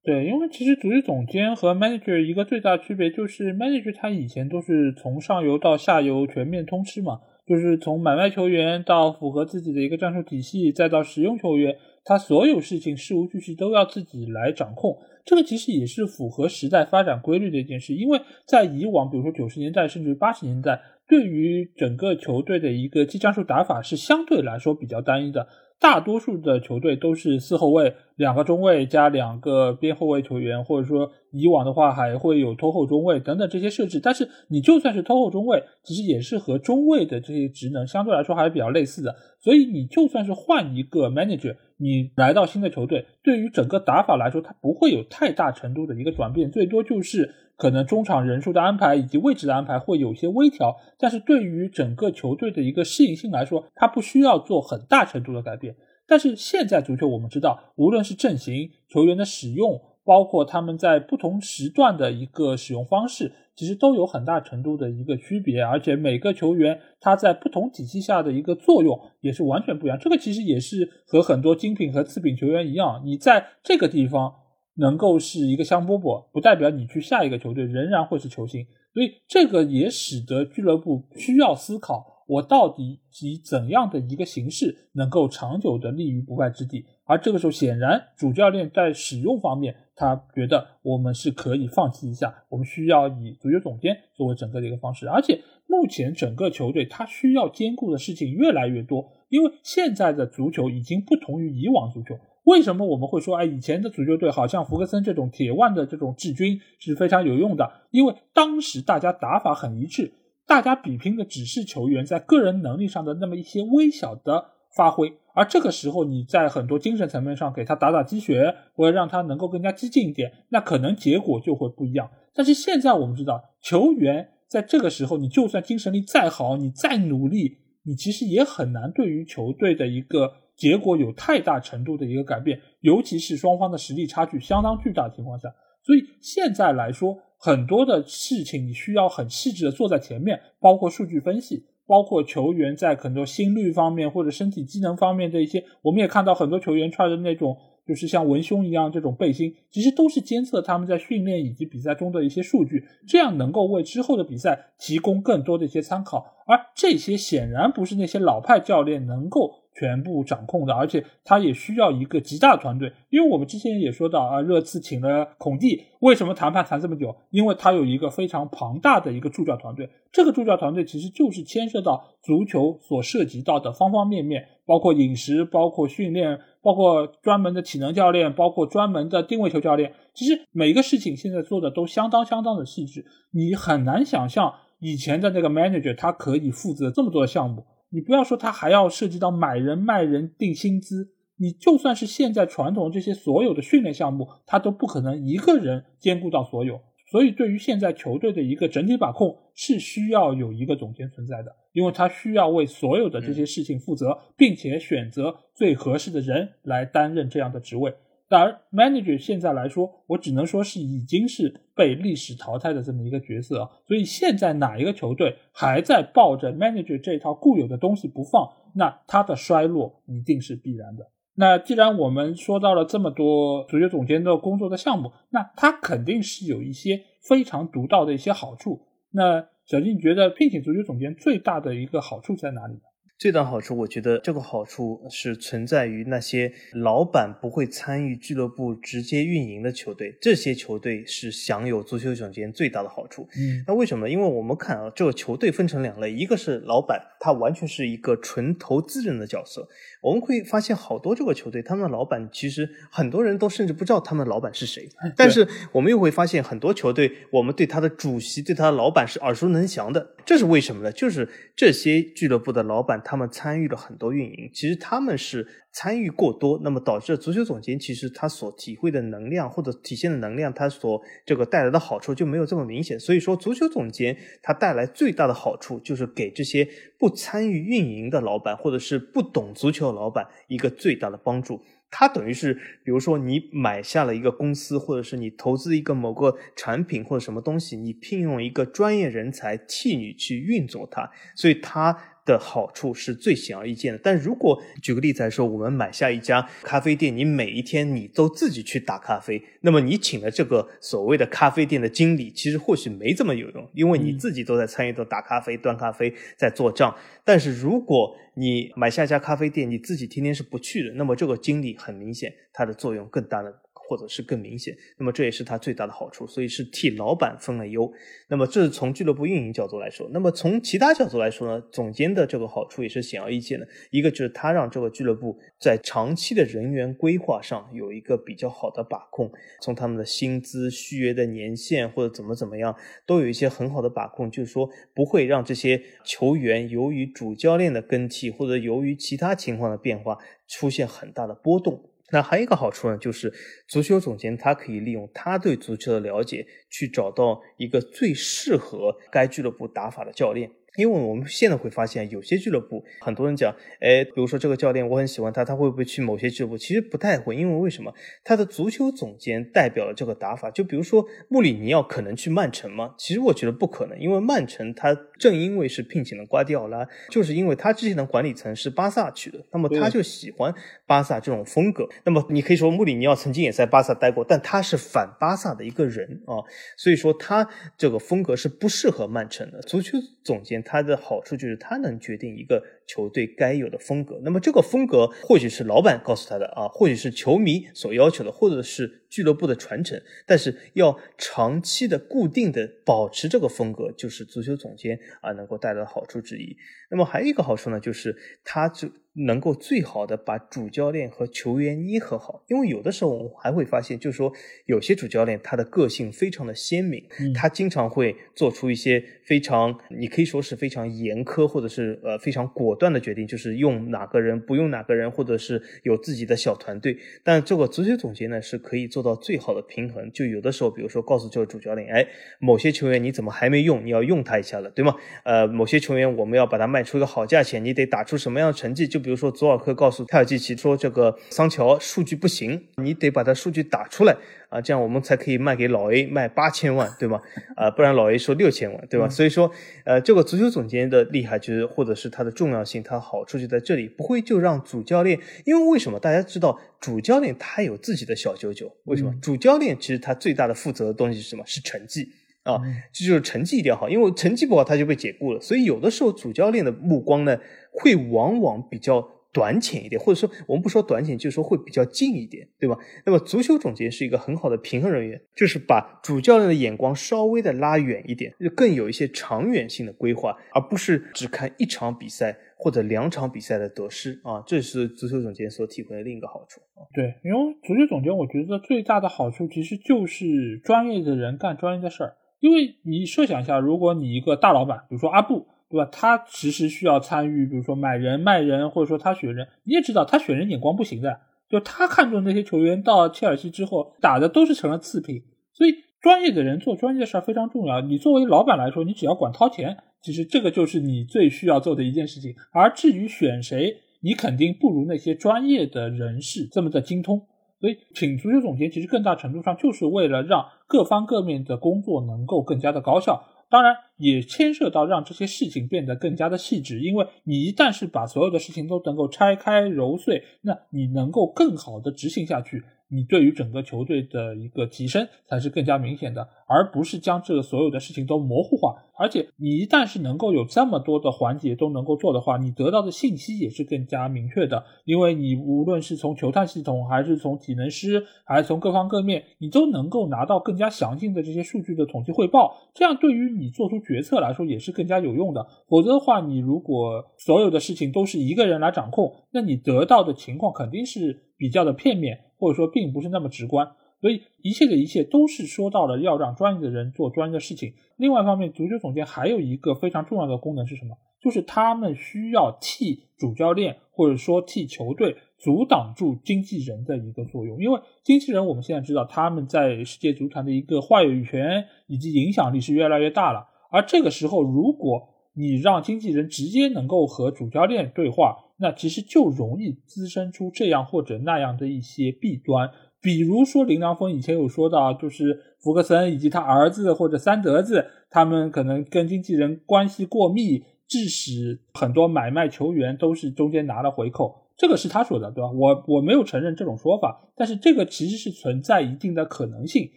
[0.03, 14.97] 对，因为其实足球总监和 manager 一个最大区别就是 manager 他以前都是从上游到下游全面通吃嘛，就是从买卖球员到符合自己的一个战术体系，再到使用球员，他所有事情事无巨细都要自己来掌控。
[15.23, 25.47] 这个其实也是符合时代发展规律的一件事，因为在以往，比如说九十年代甚至八十年代，对于整个球队的一个技战术打法是相对来说比较单一的。
[25.81, 33.99] 大多数的球队都是四后卫、两个中卫加两个边后卫球员，或者说以往的话还会有拖后中卫等等这些设置。
[33.99, 39.15] 但是你就算是拖后中卫，其实也是和中卫的这些职能相对来说还是比较类似的。
[39.39, 47.33] 所以你就算是换一个 manager，你来到新的球队，对于整个打法来说，它不会有太大程度的一个转变，最多就是。
[47.61, 55.75] 可能中场人数的安排以及位置的安排会有些微调，但是对于整个球队的一个适应性来说，它不需要做很大程度的改变。
[56.07, 69.99] 但是现在足球我们知道，无论是阵型、球员的使用，包括他们在不同时段的一个使用方式，其实都有很大程度的一个区别，而且每个球员他在不同体系下的一个作用也是完全不一样。
[69.99, 74.33] 这个其实也是和很多精品和次品球员一样，你在这个地方。
[74.75, 86.85] 能够是一个香饽饽，不代表你去下一个球队仍然会是球星，所以这个也使得俱乐部需要思考，我到底以怎样的一个形式能够长久的立于不败之地。
[87.03, 95.09] 而这个时候，显然主教练在使用方面，他觉得我们是可以放弃一下，我们需要以足球总监作为整个的一个方式。
[95.09, 102.17] 而且目前整个球队他需要兼顾的事情越来越多，因为现在的足球已经不同于以往足球。
[102.43, 107.71] 为什么我们会说，哎，以前的足球队好像福格森这种铁腕的这种治军是非常有用的？
[107.91, 110.11] 因为当时大家打法很一致，
[110.47, 122.09] 大家比拼的只是球员在个人能力上的那么一些微小的发挥，而这个时候你在很多精神层面上给他打打鸡血，或者让他能够更加激进一点，那可能结果就会不一样。
[122.33, 130.33] 但是现在我们知道，球员在这个时候，你就算精神力再好，你再努力，你其实也很难对于球队的一个。
[130.61, 135.49] 结果有太大程度的一个改变，尤其是双方的实力差距相当巨大的情况下，
[135.81, 159.55] 所以现在来说，很多的事情你需要很细致的坐在前面，包括数据分析，包括球员在很多心率方面或者身体机能方面的一些，我们也看到很多球员穿的那种就是像文胸一样这种背心，其实都是监测他们在训练以及比赛中的一些数据，这样能够为之后的比赛提供更多的一些参考，而这些显然不是那些老派教练能够。
[159.81, 167.15] 全部掌控的，而且他也需要一个极大的团队，因为我们之前也说到啊，热刺请了孔蒂，为什么谈判谈这么久？
[167.31, 187.65] 因为他有一个非常庞大的一个助教团队，这个助教团队其实就是牵涉到足球所涉及到的方方面面，包括饮食，包括训练，包括专门的体能教练，包括专门的定位球教练，其实每一个事情现在做的都相当相当的细致，你很难想象以前的那个 manager 他可以负责这么多的项目。
[187.91, 196.79] 你不要说他还要涉及到买人卖人定薪资，你就算是现在传统这些所有的训练项目，他都不可能一个人兼顾到所有。
[197.11, 207.93] 所以对于现在球队的一个整体把控，是需要有一个总监存在的，因为他需要为所有的这些事情负责，并且选择最合适的人来担任这样的职位。
[208.29, 213.69] 当然，manager 现在来说，我只能说是已经是被历史淘汰的这么一个角色啊。
[213.87, 221.09] 所以现在哪一个球队还在抱着 manager 这套固有的东西不放，那他的衰落一定是必然的。
[221.33, 228.81] 那既然我们说到了这么多足球总监的工作的项目，那他肯定是有一些非常独到的一些好处。
[229.11, 232.81] 那小金，觉得聘请足球总监最大的一个好处在哪里呢？
[233.21, 243.29] 最大好处，我觉得这个好处是存在于那些老板不会参与俱乐部直接运营的球队，这些球队是享有足球总监最大的好处。
[243.37, 244.09] 嗯，那为什么？
[244.09, 249.69] 因为我们看啊，这个球队分成两类，一个是老板，他完全是一个纯投资人的角色。
[250.01, 254.89] 我们会发现好多这个球队，他们的老板其实很多人都甚至不知道他们的老板是谁。
[255.15, 260.15] 但是我们又会发现很多球队，我们对他的主席、对他的老板是耳熟能详的。
[260.25, 260.91] 这是为什么呢？
[260.91, 272.97] 就是这些俱乐部的老板，他他们参与了很多运营，其实他们是参与过多，那么导致足球总监其实他所体会的能量或者体现的能量，他所这个带来的好处就没有这么明显。
[272.97, 276.65] 所以说，足球总监他带来最大的好处就是给这些
[276.97, 281.61] 不参与运营的老板或者是不懂足球的老板一个最大的帮助。
[281.93, 282.53] 它等于是，
[282.85, 291.97] 比如说你买下了一个公司，或者是你投资一个某个产品或者什么东西，你聘用一个专业人才替你去运作它，所以它。
[292.25, 306.95] 的好处是最显而易见的，但如果举个例子来说，我们买下一家咖啡店，你每一天你都自己去打咖啡，那么你请的这个所谓的咖啡店的经理，其实或许没这么有用，因为你自己都在参与到打咖啡、端咖啡，在做账。
[307.23, 313.60] 但是如果你买下一家咖啡店，你自己天天是不去的，那么这个经理很明显，它的作用更大了。
[313.91, 317.91] 或者是更明显，那么这也是它最大的好处，所以是替老板分了忧。
[318.29, 321.61] 那么这是从俱乐部运营角度来说，那么从其他角度来说呢？
[321.73, 323.67] 总监的这个好处也是显而易见的。
[323.89, 329.29] 一个就是他让这个俱乐部在长期的人员规划上有一个比较好的把控，
[329.61, 332.73] 从他们的薪资、续约的年限或者怎么怎么样，
[333.05, 340.17] 都有一些很好的把控，就是说不会让这些球员由于主教练的更替或者由于其他情况的变化
[340.47, 341.90] 出现很大的波动。
[342.11, 343.33] 那还有一个好处呢，就是
[343.67, 350.51] 足球总监他可以利用他对足球的了解，去找到一个最适合该俱乐部打法的教练。
[350.77, 356.57] 因为我们现在会发现，有些俱乐部，很多人讲，哎，比如说这个教练，我很喜欢他，他会不会去某些俱乐部？
[356.57, 357.93] 其实不太会，因为为什么？
[358.23, 360.49] 他的足球总监代表了这个打法。
[360.49, 362.95] 就比如说穆里尼奥可能去曼城吗？
[362.97, 370.55] 其实我觉得不可能，因为曼城他正因为是聘请了瓜迪奥拉，就是因为他之前的管理层是巴萨去的，那么他就喜欢
[370.87, 371.85] 巴萨这种风格。
[372.05, 376.39] 那么你可以说穆里尼奥曾经也在巴萨待过，但他是反巴萨的一个人啊，
[376.77, 377.45] 所以说他
[377.77, 379.59] 这个风格是不适合曼城的。
[379.63, 380.60] 足球总监。
[380.61, 384.19] 它的好处就是它能决定一个球队该有的风格。
[384.23, 390.01] 那么这个风格或许是老板告诉他的啊，或许是球迷所要求的，或者是俱乐部的传承。
[390.25, 396.57] 但是要长期的、固定的保持这个风格，就是足球总监啊能够带来的好处之一。
[396.89, 398.89] 那么还有一个好处呢，就是他就。
[399.13, 404.31] 能够最好的把主教练和球员捏合好，因为有的时候我们还会发现，就是说
[404.67, 407.03] 有些主教练他的个性非常的鲜明，
[407.35, 416.97] 他经常会做出一些非常，你可以说是非常严苛或者是呃非常果断的决定，就是用哪个人不用哪个人，或者是有自己的小团队。
[417.23, 422.07] 但这个足球总监呢是可以做到最好的平衡，就有的时候，比如说告诉这个主教练，哎，
[422.39, 423.85] 某些球员你怎么还没用？
[423.85, 424.95] 你要用他一下了，对吗？
[425.23, 428.87] 呃，某些球员我们要把他卖出一个好价钱，你得打出什么样的成绩？
[428.87, 434.17] 就比如说，佐尔科告诉泰尔基奇说：“这个桑乔数据不行，你得把他数据打出来
[434.51, 437.21] 啊，这样我们才可以卖给老 A 卖八千万，对吗？
[437.55, 439.07] 啊，不然老 A 说六千万，对吧？
[439.07, 439.49] 所以说，
[439.85, 445.97] 呃，这个足球总监的厉害就是，或者是他的重要性，他好处就在这里，不会就让主教练，因为为什么？
[445.97, 449.15] 大家知道，主教练他有自己的小九九，为什么？
[449.21, 451.43] 主教练其实他最大的负责的东西是什么？
[451.45, 452.09] 是成绩
[452.43, 452.59] 啊，
[452.91, 455.39] 这就是成绩一定要好，因为成绩不好他就被解雇了。
[455.39, 457.39] 所以有的时候主教练的目光呢，
[457.71, 459.07] 会往往比较。
[459.33, 462.77] 短浅一点，或者说我们不说短浅，就是说会比较近一点，对吧？
[463.05, 474.43] 那么足球总监是一个很好的平衡人员，就是把主教练的眼光稍微的拉远一点，就更有一些长远性的规划，而不是只看一场比赛或者两场比赛的得失啊。
[474.45, 476.59] 这是足球总监所体会的另一个好处。
[476.93, 482.15] 对，因为足球总监，我觉得最大的好处其实就是专业的人干专业的事儿。
[482.41, 485.47] 因为你设想一下，如果你一个大老板，比如说阿布。
[485.71, 485.89] 对吧？
[485.91, 489.47] 他其实需要参与，比如说买人、卖人，或者说他选人。
[489.63, 491.21] 你也知道，他选人眼光不行的。
[491.49, 495.23] 就他看中那些球员到切尔西之后打的都是成了次品。
[495.53, 497.81] 所以，专业的人做专业的事儿非常重要。
[497.81, 502.35] 你作为老板来说，你只要管掏钱，其实这个就是你最需要做的一件事情。
[502.51, 507.21] 而至于选谁，你肯定不如那些专业的人士这么的精通。
[507.59, 513.23] 所以，请足球总监其实更大程度上就是为了让各方各面的工作能够更加的高效。
[513.51, 528.75] 当然，也牵涉到让这些事情变得更加的细致，因为你一旦是把所有的事情都能够拆开揉碎，那你能够更好的执行下去，你对于整个球队的一个提升才是更加明显的，而不是将这个所有的事情都模糊化。
[528.97, 534.63] 而且你一旦是能够有这么多的环节都能够做的话，你得到的信息也是更加明确的。
[534.85, 542.55] 因为你无论是从球探系统，还是从体能师，还是从各方各面，你都能够拿到更加详尽的这些数据的统计汇报。
[542.75, 545.47] 这样对于你做出决策来说也是更加有用的。
[545.67, 552.19] 否则的话，你如果所有的事情都是一个人来掌控，那你得到的情况肯定是比较的片面。
[552.41, 553.67] 或者说并不是那么直观，
[554.01, 557.75] 所以一切的一切都是说到了要让专业的人做专业的事情。
[557.97, 560.97] 另外一方面，足球总监还有一个非常重要的功能是什么？
[561.21, 567.61] 就是他们需要替主教练或者说替球队阻挡住经纪人的一个作用。
[567.61, 578.45] 因为经纪人我们现在知道他们在世界足坛的一个话语权以及影响力是越来越大了，而这个时候如果你让经纪人直接能够和主教练对话。
[578.61, 582.69] 那其实就容易滋生出这样或者那样的一些弊端，
[583.01, 595.49] 比如说林良锋以前有说到，就是福克森以及他儿子或者三德子，他们可能跟经纪人关系过密，致使很多买卖球员都是中间拿了回扣，这个是他说的，对吧？
[595.51, 599.89] 我我没有承认这种说法，但是这个其实是存在一定的可能性。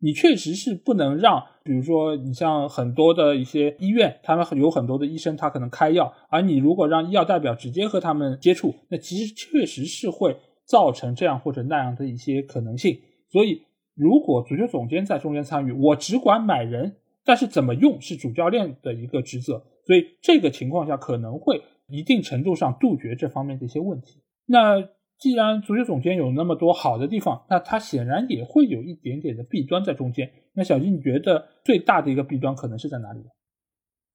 [0.00, 12.98] 你确实是不能让，比如说你像很多的一些医院，他们有很多的医生，他可能开药，而你如果让医药代表直接和他们接触，那其实确实是会造成这样或者那样的一些可能性。
[13.30, 13.62] 所以，
[13.94, 19.64] 如果足球总监在中间参与，我只管买人，但是怎么用是主教练的一个职责。
[19.86, 24.20] 所以这个情况下可能会一定程度上杜绝这方面的一些问题。
[24.46, 24.95] 那。
[25.18, 30.30] 既然足球总监有那么多好的地方，那他显然也会有一点点的弊端在中间。
[30.54, 33.20] 那小金，你觉得最大的一个弊端可能是在哪里？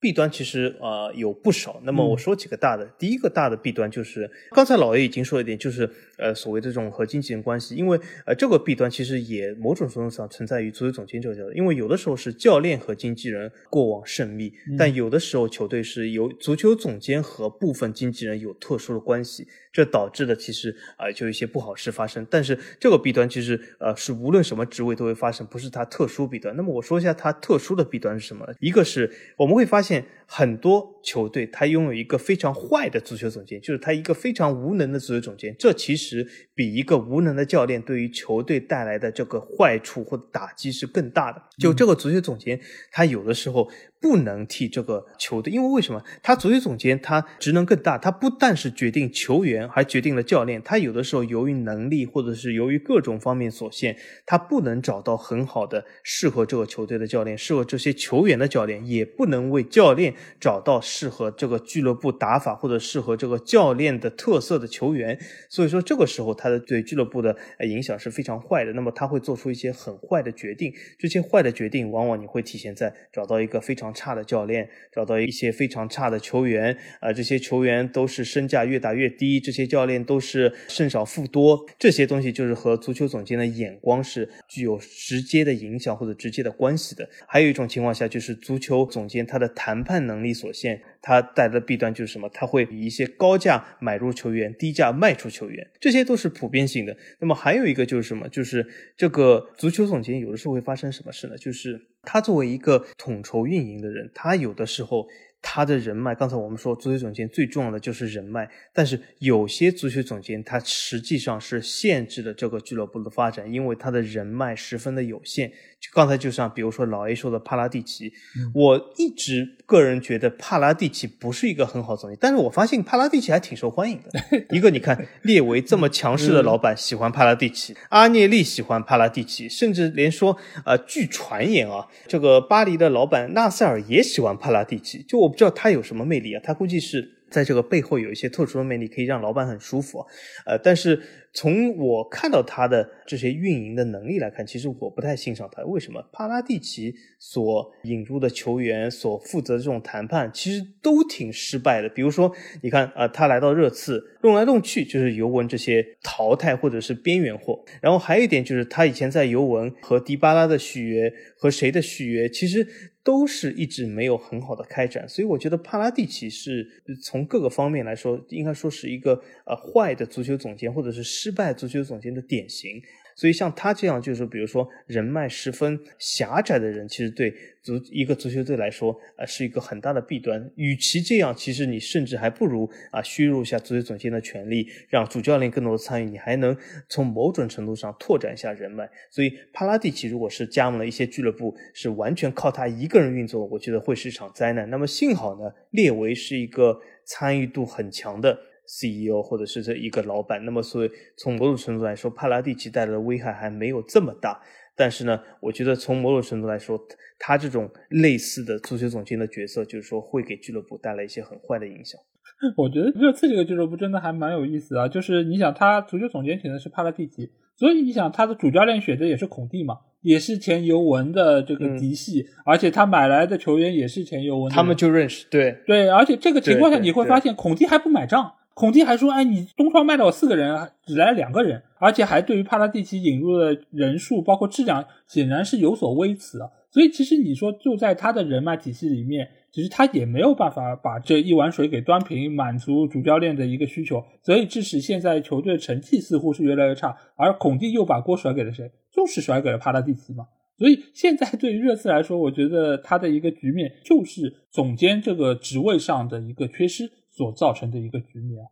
[0.02, 2.84] 弊端其实呃有不少，那么我说几个大的。
[2.98, 5.88] 第一个大的弊端就是刚才老爷已经说了一点，就是
[6.18, 7.96] 呃所谓的这种和经纪人关系，因为
[8.26, 19.46] 呃这个弊端其实也某种程度上存在于足球总监这个角度，因为有的时候是教练和经纪人过往甚密，但有的时候球队是由足球总监和部分经纪人有特殊的关系。
[19.72, 22.26] 这导致的其实啊，就一些不好事发生。
[22.28, 26.54] 但是这个弊端其实呃是无论什么职位都会发生，不是它特殊弊端。
[26.54, 28.46] 那么我说一下它特殊的弊端是什么？
[28.60, 29.91] 一个是我们会发现
[30.26, 35.56] 很多球队他拥有一个非常坏的足球总监，就是他一个非常无能的足球总监。
[35.58, 41.42] 这其实比一个无能的教练对于球队带来的这个坏处或打击是更大的。
[41.58, 42.60] 就这个足球总监，
[42.92, 43.68] 他有的时候。
[44.02, 46.02] 不能替这个球队，因为为什么？
[46.24, 50.60] 他足球总监他职能更大，他不但是决定球员，还决定了教练。
[50.60, 53.96] 他有的时候由于能力或者是由于各种方面所限，
[54.26, 65.16] 他不能找到很好的适合这个球队的教练，适合这些球员的教练，也不能为教练找到适合这个俱乐部打法或者适合这个教练的特色的球员。
[65.48, 68.72] 所以说这个时候他的对俱乐部的影响是非常坏的。
[68.72, 73.91] 那么他会做出一些很坏的决定，这些坏的决定往往你会体现在找到一个非常。
[73.92, 87.08] 差的教练找到一些非常差的球员，啊，这些球员都是身价越打越低，这些教练都是胜少负多，这些东西就是和足球总监的眼光是具有直接的影响或者直接的关系的。
[87.26, 92.28] 还有一种情况下，就是足球总监他的谈判能力所限，他带来的弊端就是什么？
[92.30, 96.96] 他会以一些高价买入球员，低价卖出球员，这些都是普遍性的。
[97.18, 98.28] 那么还有一个就是什么？
[98.28, 98.64] 就是
[98.96, 101.36] 这个足球总监有的时候会发生什么事呢？
[101.36, 105.06] 就是他作为一个统筹运营的人，他有的时候
[105.40, 115.50] 他的人脉，刚才我们说足球总监最重要的就是人脉，但是有些足球总监他实际上是限制了这个俱乐部的发展，因为他的人脉十分的有限。
[115.92, 118.12] 刚才就像比如说老 A 说的帕拉蒂奇，
[118.54, 124.10] 我一直个人觉得帕拉蒂奇不是一个很好总结，但是我发现帕拉蒂奇还挺受欢迎的。
[124.54, 135.02] 一个你看列维这么强势的老板喜欢帕拉蒂奇，阿涅利喜欢帕拉蒂奇，甚至连说呃，据传言啊，这个巴黎的老板纳塞尔也喜欢帕拉蒂奇。
[135.06, 140.06] 就我不知道他有什么魅力啊，他估计是在这个背后有一些特殊的魅力，可以让老板很舒服。
[140.46, 141.02] 呃，但是。
[141.34, 145.62] 从我看到他的这些运营的能力来看，其实我不太欣赏他。
[145.62, 146.06] 为什么？
[146.12, 151.88] 帕拉蒂奇所引入的球员所负责的这种谈判，其实都挺失败的。
[151.88, 152.30] 比如说，
[152.60, 157.64] 你看，呃，他来到热刺，弄来弄去就是尤文这些淘汰或者是边缘货。
[157.80, 162.68] 然后还有一点就是，他以前在尤文和迪巴拉的续约和谁的续约，其实。
[163.04, 166.68] 都是一直没有很好的开展，所以我觉得帕拉蒂奇是
[167.02, 172.80] 从各个方面来说，应该说是一个呃坏的足球总监或者是失败足球总监的典型。
[173.14, 180.50] 所以像他这样，就是比如说人脉十分狭窄的人，其实对足一个足球队来说，呃，是一个很大的弊端。
[180.56, 186.56] 与其这样，其实你甚至还不如啊，削弱一下足球总监的权利，让主教练更多的参与，你还能
[186.88, 188.88] 从某种程度上拓展一下人脉。
[189.10, 194.68] 所以帕拉蒂奇如果是加盟了一些俱乐部，是完全靠他一个人运作，我觉得会是一场灾难。
[194.70, 198.38] 那么幸好呢，列维是一个参与度很强的。
[198.72, 204.40] CEO 或者是这一个老板，那么所以从某种程度来说，帕拉蒂奇带来的危害还没有这么大。
[204.74, 206.80] 但是呢，我觉得从某种程度来说，
[207.18, 212.00] 他这种类似的足球总监的角色，就是说会给俱乐部带来一些很坏的影响。
[212.56, 228.32] 我觉得热刺这个俱乐部真的还蛮有意思啊，就是你想，他足球总监选的是帕拉蒂奇，所以你想他的主教练选的也是孔蒂嘛，也是前尤文的这个嫡系，而且他买来的球员也是前尤文，他们就认识，对对，而且这个情况下你会发现，孔蒂还不买账。
[228.54, 236.50] 孔蒂还说：“哎，你东窗卖了我四个人，只来了两个人，而且还对于帕拉蒂奇引入的人数，包括质量，显然是有所微词啊。
[236.70, 244.02] 所以其实你说，就在他的人脉体系里面，其实他也没有办法把这一碗水给端平，满足主教练的一个需求。
[244.22, 248.70] 所以致使现在球队成绩似乎是越来越差，而孔蒂又把锅甩给了谁？
[248.92, 250.26] 就是甩给了帕拉蒂奇嘛。
[250.58, 258.48] 所以现在对于热刺来说，我觉得他的一个局面就是总监这个职位上的一个缺失。”所造成的一个局面啊，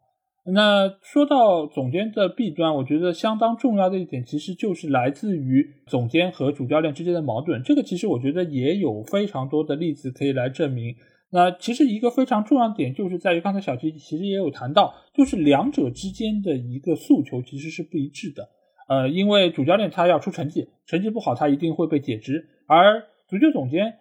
[0.52, 7.62] 那说到总监的弊端，我觉得相当重要的一点，其实就是来自于总监和主教练之间的矛盾。
[7.62, 10.94] 这个其实我觉得也有非常多的例子可以来证明。
[11.32, 18.48] 那其实一个非常重要的点，就是在于刚才小齐其实也有谈到，就是两者之间的一个诉求其实是不一致的。
[18.88, 23.99] 呃，因为主教练他要出成绩，成绩不好他一定会被解职，而足球总监。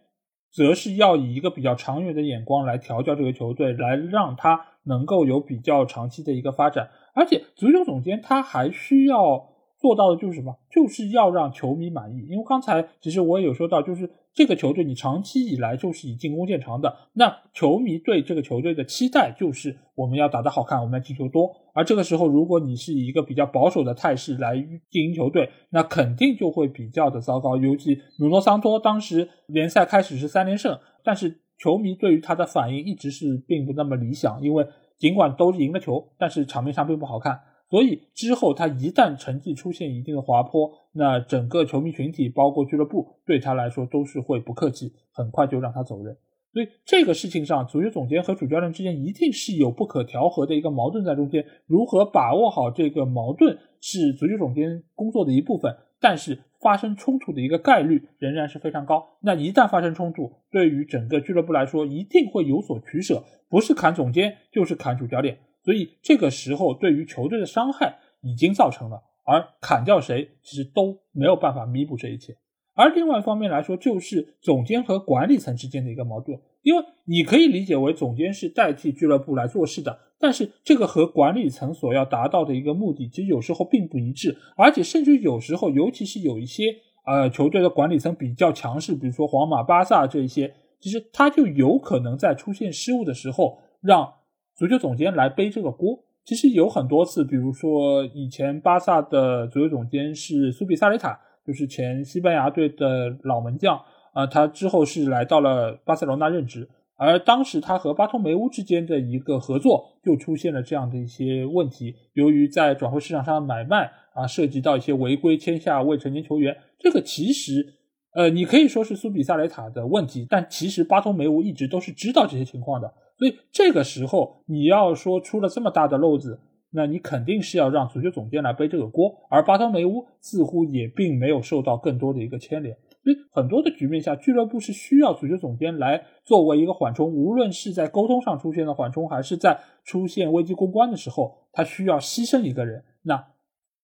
[0.51, 6.89] 则是要以一个比较长远的眼光来调教这个球队，来让他能够有比较长期的一个发展。
[7.13, 10.57] 而且，足球总监他还需要做到的就是什么？
[10.71, 12.25] 就是要让球迷满意。
[12.29, 14.11] 因为刚才其实我也有说到，就是。
[14.33, 21.49] 这个球队你长期以来就是以进攻见长的，那球迷对这个球队的期待就是我们要打得好看，我们要进球多。
[21.73, 24.55] 而这个时候，如果你是以一个比较保守的态势来
[24.89, 27.57] 经营球队，那肯定就会比较的糟糕。
[27.57, 34.65] 尤其努诺桑托当时联赛开始是三连胜，但是球迷对于他的反应一直是并不那么理想，因为
[34.97, 37.39] 尽管都是赢了球，但是场面上并不好看。
[37.69, 46.17] 所以之后他一旦成绩出现一定的滑坡，那整个球迷群体，包括俱乐部，对他来说都是会不客气，很快就让他走人。
[46.51, 51.45] 所以这个事情上，足球总监和主教练之间一定是有不可调和的一个矛盾在中间。
[51.67, 55.77] 如何把握好这个矛盾，是足球总监工作的一部分。
[56.01, 59.17] 但是发生冲突的一个概率仍然是非常高。
[59.21, 65.37] 那一旦发生冲突，对于整个俱乐部来说，一定会有所取舍，不是砍总监，就是砍主教练。
[65.63, 72.35] 所以这个时候，对于球队的伤害已经造成了，而砍掉谁，其实都没有办法弥补这一切。
[72.73, 86.73] 而另外一方面来说，就是总监和管理层之间的一个矛盾，因为你可以理解为总监是代替俱乐部来做事的，但是这个和管理层所要达到的一个目的，其实有时候并不一致，而且甚至有时候，尤其是有一些
[87.05, 94.13] 呃球队的管理层比较强势，比如说皇马、巴萨这一些，其实他就有可能在出现失误的时候让。
[94.59, 103.79] 足球总监来背这个锅，其实有很多次，比如说以前巴萨的足球总监是苏比萨雷塔，就是前西班牙队的老门将
[104.11, 117.75] 啊，他之后是来到了巴塞罗那任职，而当时他和巴托梅乌之间的一个合作就出现了这样的一些问题，由于在转会市场上买卖啊，涉及到一些违规签下未成年球员，这个其实
[118.13, 122.93] 呃，你可以说是苏比萨雷塔的问题，但其实巴托梅乌一直都是知道这些情况的。
[123.19, 126.39] 所以这个时候，你要说出了这么大的漏子，
[126.71, 132.77] 那你肯定是要让足球总监来背这个锅，而巴托梅乌似乎也并没有受到更多的一个牵连。
[133.03, 143.21] 所以很多的局面下，俱乐部是需要足球总监来作为一个缓冲，无论是在沟通上出现的缓冲，还是在出现危机公关的时候，他需要牺牲一个人，那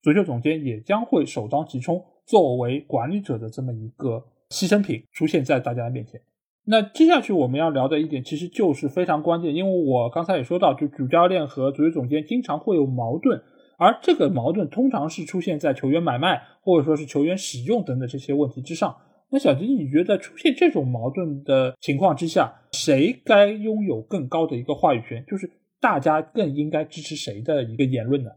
[0.01, 6.21] 足球总监也将会首当其冲，作为管理者的这么一个牺牲品出现在大家的面前。
[6.68, 13.39] 那接下去我们要聊的一点，其实就是非常关键，因为我刚才也说到，就主教练和足球总监经常会有矛盾，
[13.78, 18.95] 而这个矛盾通常是出现在球员买卖或者说是球员使用等等这些问题之上。
[19.30, 25.24] 那小吉，你觉得出现这种矛盾的情况之下，谁该拥有更高的一个话语权？
[25.28, 25.49] 就是
[25.80, 28.32] 大家更应该支持谁的一个言论呢？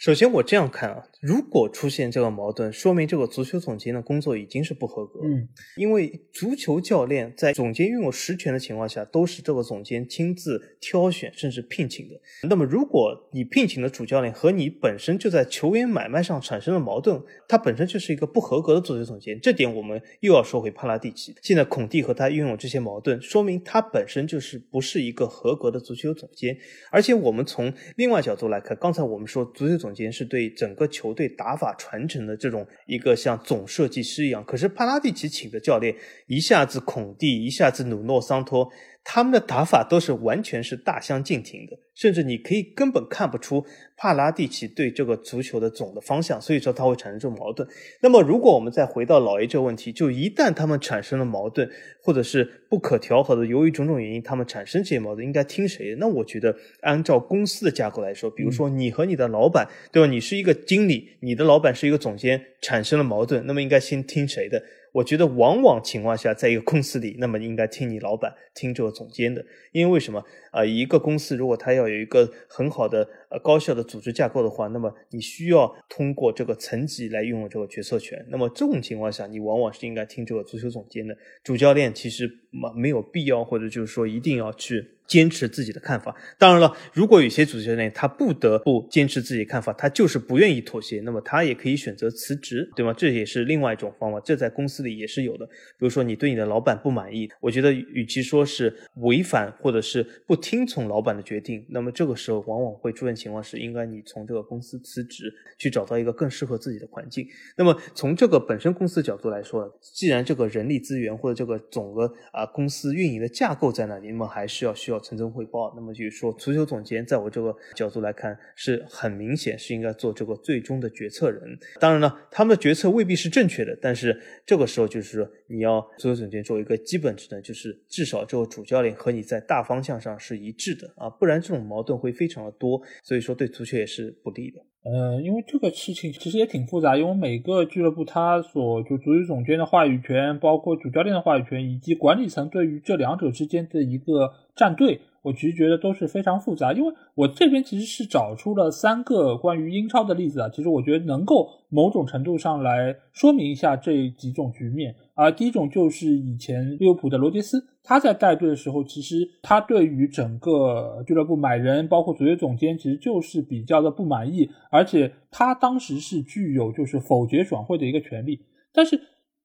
[0.00, 5.20] 首先，我这样看啊，如果出现这个矛盾，说明这个足球总监的工作已经是不合格。
[5.22, 5.46] 嗯，
[5.76, 12.18] 因为足球教练在总监拥有实权的情况下，都是这个总监亲自挑选甚至聘请的。
[12.48, 19.38] 那么，如果你聘请的主教练和你本身就在球员买卖上产生了矛盾，他本身就是一个不合格的足球总监。
[19.38, 21.36] 这点我们又要说回帕拉蒂奇。
[21.42, 26.56] 现在孔蒂和他拥有这些矛盾，说明他本身就是不是一个合格的足球总监。
[26.90, 29.89] 而且，我们从另外角度来看，刚才我们说足球总。
[29.90, 35.92] 总监是对整个球队打法传承的这种一个像总设计师一样，可是帕拉蒂奇请的教练
[36.28, 38.70] 一下子孔蒂，一下子努诺桑托。
[39.02, 43.64] 他们的打法都是完全是大相径庭的，甚至你可以根本看不出
[43.96, 47.66] 帕拉蒂奇对这个足球的总的方向，所以说他会产生这种矛盾。
[48.02, 51.68] 那么，如果我们再回到老 A 这个问题，就一旦他们产生了矛盾，
[52.02, 55.96] 或者是不可调和的，由于种种原因，他们产生这些矛盾，应该听谁的？
[55.96, 60.06] 那我觉得，按照公司的架构来说，比如说你和你的老板，对吧？
[60.08, 64.62] 你是一个经理，你的老板是一个总监，产生了矛盾，那么应该先听谁的？
[64.92, 70.64] 我觉得往往情况下，在一个公司里，那么应该听你老板、听这个总监的，因为为什么啊？
[70.64, 78.24] 一个公司如果他要有一个很好的、呃高效的组织架构的话，那么你需要通过这个层级来拥有这个决策权。
[78.28, 81.16] 那么这种情况下，你往往是应该听这个足球总监的。
[81.42, 84.90] 主教练其实没没有必要，或者就是说一定要去。
[85.10, 86.14] 坚持自己的看法。
[86.38, 92.94] 当然了，如果有些主教练他不得不坚持自己的看法，他就是不愿意妥协，那么他也可以选择辞职，对吗？
[92.96, 94.20] 这也是另外一种方法。
[94.20, 95.44] 这在公司里也是有的。
[95.46, 107.26] 比如说，你对你的老板不满意，我觉得与其说是违反或者是不听从老板的决定，那么这个时候往往会出现情况是，应该你从这个公司辞职，去找到一个更适合自己的环境。
[107.56, 114.98] 那么从这个本身公司角度来说，既然这个人力资源或者这个总的啊公司运营的架构在那里，那么还是要需要。
[115.10, 121.58] 层层汇报，那么就是说，足球总监在我这个角度来看，是很明显是应该做这个最终的决策人。
[121.80, 124.16] 当然了，他们的决策未必是正确的，但是
[124.46, 132.80] 这个时候就是说，你要足球总监作为一个基本职能，就是至少这个主教练和你在大方向上是一致的啊，不然这种矛盾会非常的多，
[133.10, 134.60] 所以说对足球也是不利的。
[134.84, 145.00] 呃，因为这个事情其实也挺复杂，因为每个俱乐部他所就足球总监的话语权，包括主教练的话语权，以及管理层对于这两者之间的一个站队。
[145.22, 155.30] 我其实觉得都是非常复杂，因为我这边其实是找出了三个关于英超的例子啊，其实我觉得能够某种程度上来说明一下这几种局面啊。
[155.30, 168.40] 第一种就是以前利物浦的罗杰斯，他在带队的时候，其实他对于整个俱乐部买人，包括足球总监，其实就是比较的不满意，而且他当时是具有就是否决转会的一个权利，
[168.72, 169.00] 但是。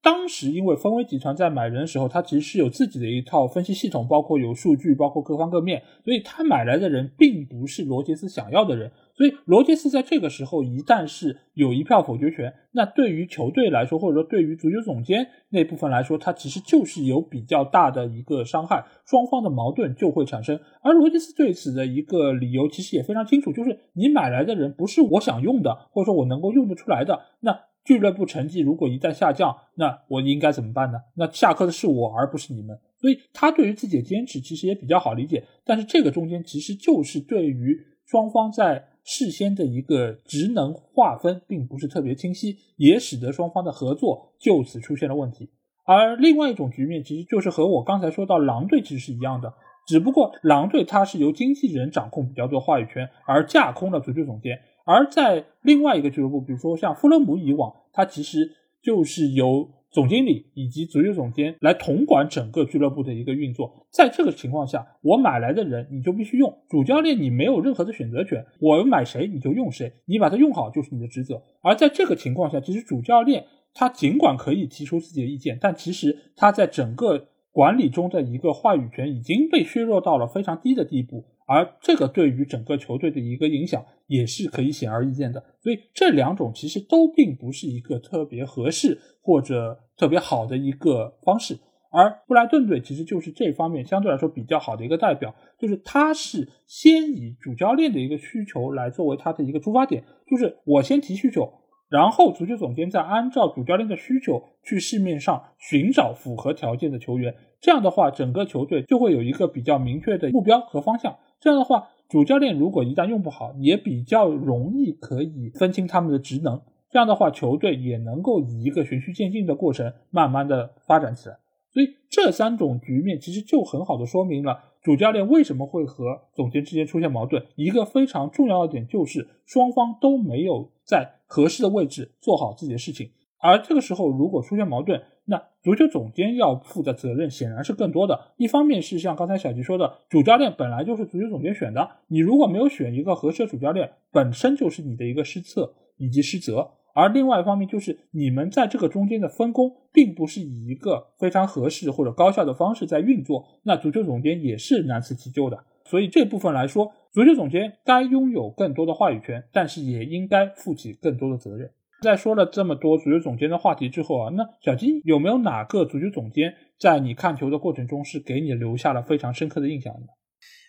[0.06, 8.92] 当时因为丰威集团在买人的时候，他其实是有自己的一套分析系统，包括有数据，包括各方各面，所以他买来的人并不是罗杰斯想要的人。
[9.16, 20.60] 所以罗杰斯在这个时候一旦是有一票否决权，那对于球队来说，或者说对于足球总监那部分来说，他其实就是有比较大的一个伤害，双方的矛盾就会产生。
[20.82, 27.58] 而罗杰斯对此的一个理由其实也非常清楚，就是你买来的人不是我想用的，或者说我能够用得出来的，那。
[27.86, 30.98] 俱乐部成绩如果一旦下降，那我应该怎么办呢？
[31.14, 32.76] 那下课的是我，而不是你们。
[32.98, 35.44] 所以他对于自己的坚持其实也比较好理解。
[35.64, 45.48] 但是这个中间其实就是对于双方在事先的一个职能划分并不是特别清晰，也使得双方的合作就此出现了问题。
[45.84, 49.54] 而另外一种局面其实就是和我刚才说到狼队其实是一样的，
[49.86, 54.58] 只不过狼队它是由经纪人掌控比较多话语权，而架空了足球总监。
[54.86, 63.86] 而在另外一个俱乐部，比如说像富勒姆以往，它其实就是由总经理以及足球总监来统管整个俱乐部的一个运作。
[63.90, 71.42] 在这个情况下，我买来的人你就必须用，主教练你没有任何的选择权，我买谁你就用谁，你把它用好就是你的职责。
[71.62, 81.24] 而在这个情况下，其实主教练他尽管可以提出自己的意见，但其实他在整个管理中的一个话语权已经被削弱到了非常低的地步。
[81.46, 91.58] 而这个对于整个球队的一个影响也是可以显而易见的，所以这两种其实都并不是一个特别合适或者特别好的一个方式。
[91.90, 101.50] 而布莱顿队其实就是这方面相对来说比较好的一个代表，就是他是先以主教练的一个需求来作为他的一个出发点，就是我先提需求，
[101.88, 111.16] 然后足球总监再按照主教练的需求去市面上寻找符合条件的球员，这样的话整个球队就会有一个比较明确的目标和方向。
[111.40, 116.60] 这样的话，主教练如果一旦用不好，也比较容易可以分清他们的职能。
[116.90, 121.36] 这样的话，球队也能够以一个循序渐进的过程，慢慢的发展起来。
[121.72, 127.44] 所以这三种局面其实就很好的说明了主教练为什么会和总监之间出现矛盾。
[127.54, 133.10] 一个非常重要的点就是双方都没有在合适的位置做好自己的事情。
[133.38, 138.32] 而这个时候如果出现矛盾，那足球总监要负的责任显然是更多的。
[138.36, 146.70] 一方面是像刚才小吉说的，主教练本来就是足球总监选的，你如果没有选一个合适的主教练，本身就是你的一个失策以及失责。
[146.94, 155.62] 而另外一方面就是，你们在这个中间的分工，并不是以一个非常合适或者高效的方式在运作，那足球总监也是难辞其咎的。
[155.84, 161.70] 所以这部分来说，足球总监该拥有更多的话语权，但是也应该负起更多的责任。
[162.02, 170.06] 在说了这么多足球总监的话题之后啊，那小金有没有哪个足球总监在你看球的过程中是给你留下了非常深刻的印象的？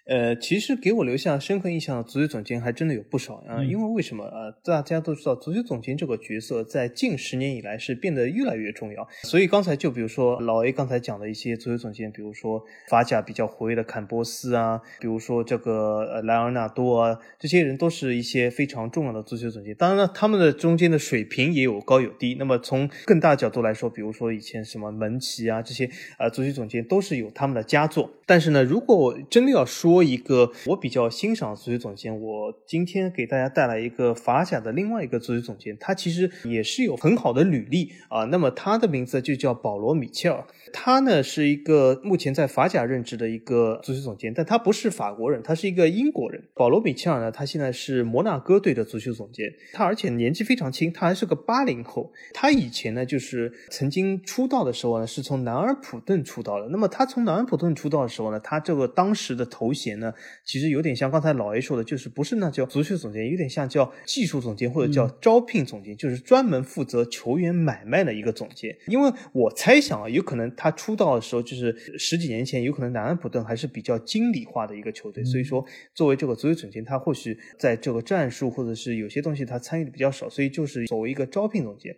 [0.08, 3.62] 呃，其实给我留下深刻印象的足球总监还真的有不少啊。
[3.64, 4.50] 因为为什么啊？
[4.64, 9.06] 大家都知道，足球总监这个角色在近十年以来是变得越来越重要。
[9.24, 19.76] 所以刚才就比如说老 A 刚才讲的一些足球总监，比如说法甲比较活跃的坎波斯啊，比如说这个呃莱昂纳多啊，这些人都是一些非常重要的足球总监。
[19.76, 22.36] 当然了，他们的中间的水平也有高有低。
[22.40, 28.10] 那么从更大角度来说，比如说以前什么门奇啊这些啊足球总监都是有他们的佳作。
[28.26, 38.26] 但是呢，如果真的要说说一个我比较欣赏的足球总监，我今天给大家带来一个法甲的另外一个足球总监，他其实也是有很好的履历啊。
[38.26, 46.44] 那么他的名字就叫保罗·米切尔，他呢是一个目前在法甲任职的一个足球总监，但他不是法国人，他是一个英国人。
[46.54, 52.12] 保罗·米切尔呢，他现在是摩纳哥队的足球总监，他而且年纪非常轻，他还是个八零后。
[52.36, 56.68] 他以前呢就是曾经出道的时候呢，是从南安普顿出道的。
[56.68, 60.14] 那么他从南安普顿出道的时候呢，他这个当时的头衔呢，
[60.46, 68.76] 其实有点像刚才老 A 说的，就是不是那叫足球总监，有点像叫技术总监或者叫招聘总监，就是专门负责球员买卖的一个总监。
[68.88, 81.96] 因为我猜想啊，有可能他出道的时候就是十几年前，有可能南安普顿还是比较经理化的一个球队，所以说作为这个足球总监，他或许在这个战术或者是有些东西他参与的比较少，所以就是作为一个招聘总监。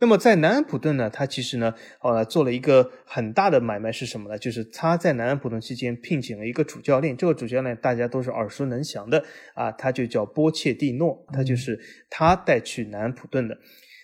[0.00, 4.38] 那么在南安普顿呢，他其实呢，呃，做了一个很大的买卖是什么呢？
[4.38, 9.24] 就是他在南安普顿期间聘请了一个主教练，这个主教练大家都是耳熟能详的
[9.54, 11.80] 啊，他就叫波切蒂诺，他就是
[12.10, 13.58] 他带去南安普顿的。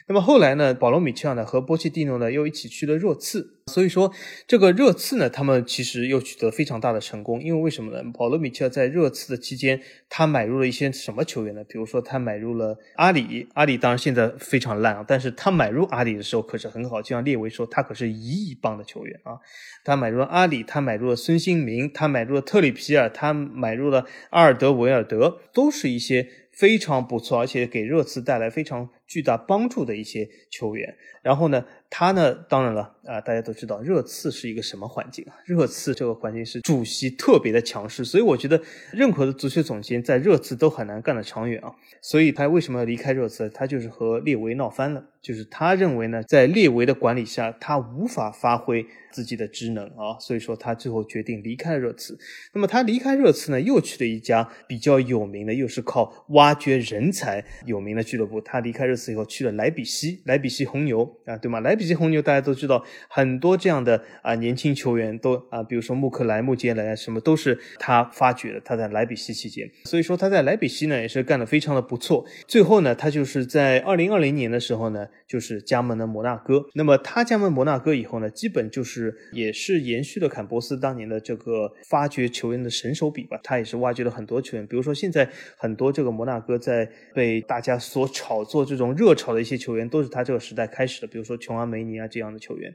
[0.09, 3.59] 那么后来呢，保罗·米切尔呢和波切蒂诺呢又一起去了热刺。
[3.69, 4.13] 所以说，
[4.49, 7.41] 这个热刺呢，他们其实又取得非常大的成功。
[7.41, 8.03] 因为为什么呢？
[8.13, 11.63] 保罗·米切尔在热刺的期间，他买入了一些什么球员呢？
[11.65, 13.47] 比如说，他买入了阿里。
[13.55, 17.01] 阿里当然现在非常烂啊，但是他买入阿里的时候可是很好。
[17.01, 19.39] 就像列维说，他可是一亿镑的球员啊。
[19.85, 30.97] 他买入了阿里，他买入了孙兴民，他买入了特里皮尔，他买入了阿尔德维尔德，都是一些非常不错，而且给热刺带来非常巨大帮助的一些球员。
[31.21, 31.63] 然后呢？
[31.91, 32.33] 他呢？
[32.49, 35.37] 当然了，啊，大家都知道热刺是一个什么环境啊？
[35.45, 38.59] 热刺这个环境是主席特别的强势，所以我觉得
[38.93, 41.71] 任何的足球总监在热刺都很难干得长远啊。
[42.01, 43.51] 所以他为什么要离开热刺？
[43.51, 52.19] 他就是和列维闹翻了，就是他认为呢，在列维的管理下，他无法发挥自己的职能啊，所以说他最后决定离开了热刺。
[52.55, 58.41] 那么他离开热刺呢，又去了一家比较有名的，又是靠挖掘人才有名的俱乐部。
[58.41, 61.61] 他离开热刺以后去了莱比锡，莱比锡红牛啊，对吗？
[61.61, 61.83] 莱比。
[61.83, 68.61] 锡红牛大家都知道，很多这样的啊年轻球员都啊，比如说穆克莱、穆杰莱啊，什么都是他发掘的。
[68.61, 72.25] 他在莱比锡期间，所以说他在莱比锡呢也是干得非常的不错。
[72.47, 76.65] 最后呢，他就是在二零二零年的时候呢，就是加盟了摩纳哥。
[76.75, 83.41] 那么他加盟摩纳哥以后呢，基本就是也是延续了坎波斯当年的这个发掘球员的神手笔吧。
[83.43, 91.09] 他也是挖掘了很多球员，比如说现在很多这个摩纳哥在被大家所炒作这种热炒的一些球员，都是他这个时代开始的。
[91.09, 91.67] 比如说琼阿。
[91.73, 92.71] 梅尼啊这样的球员，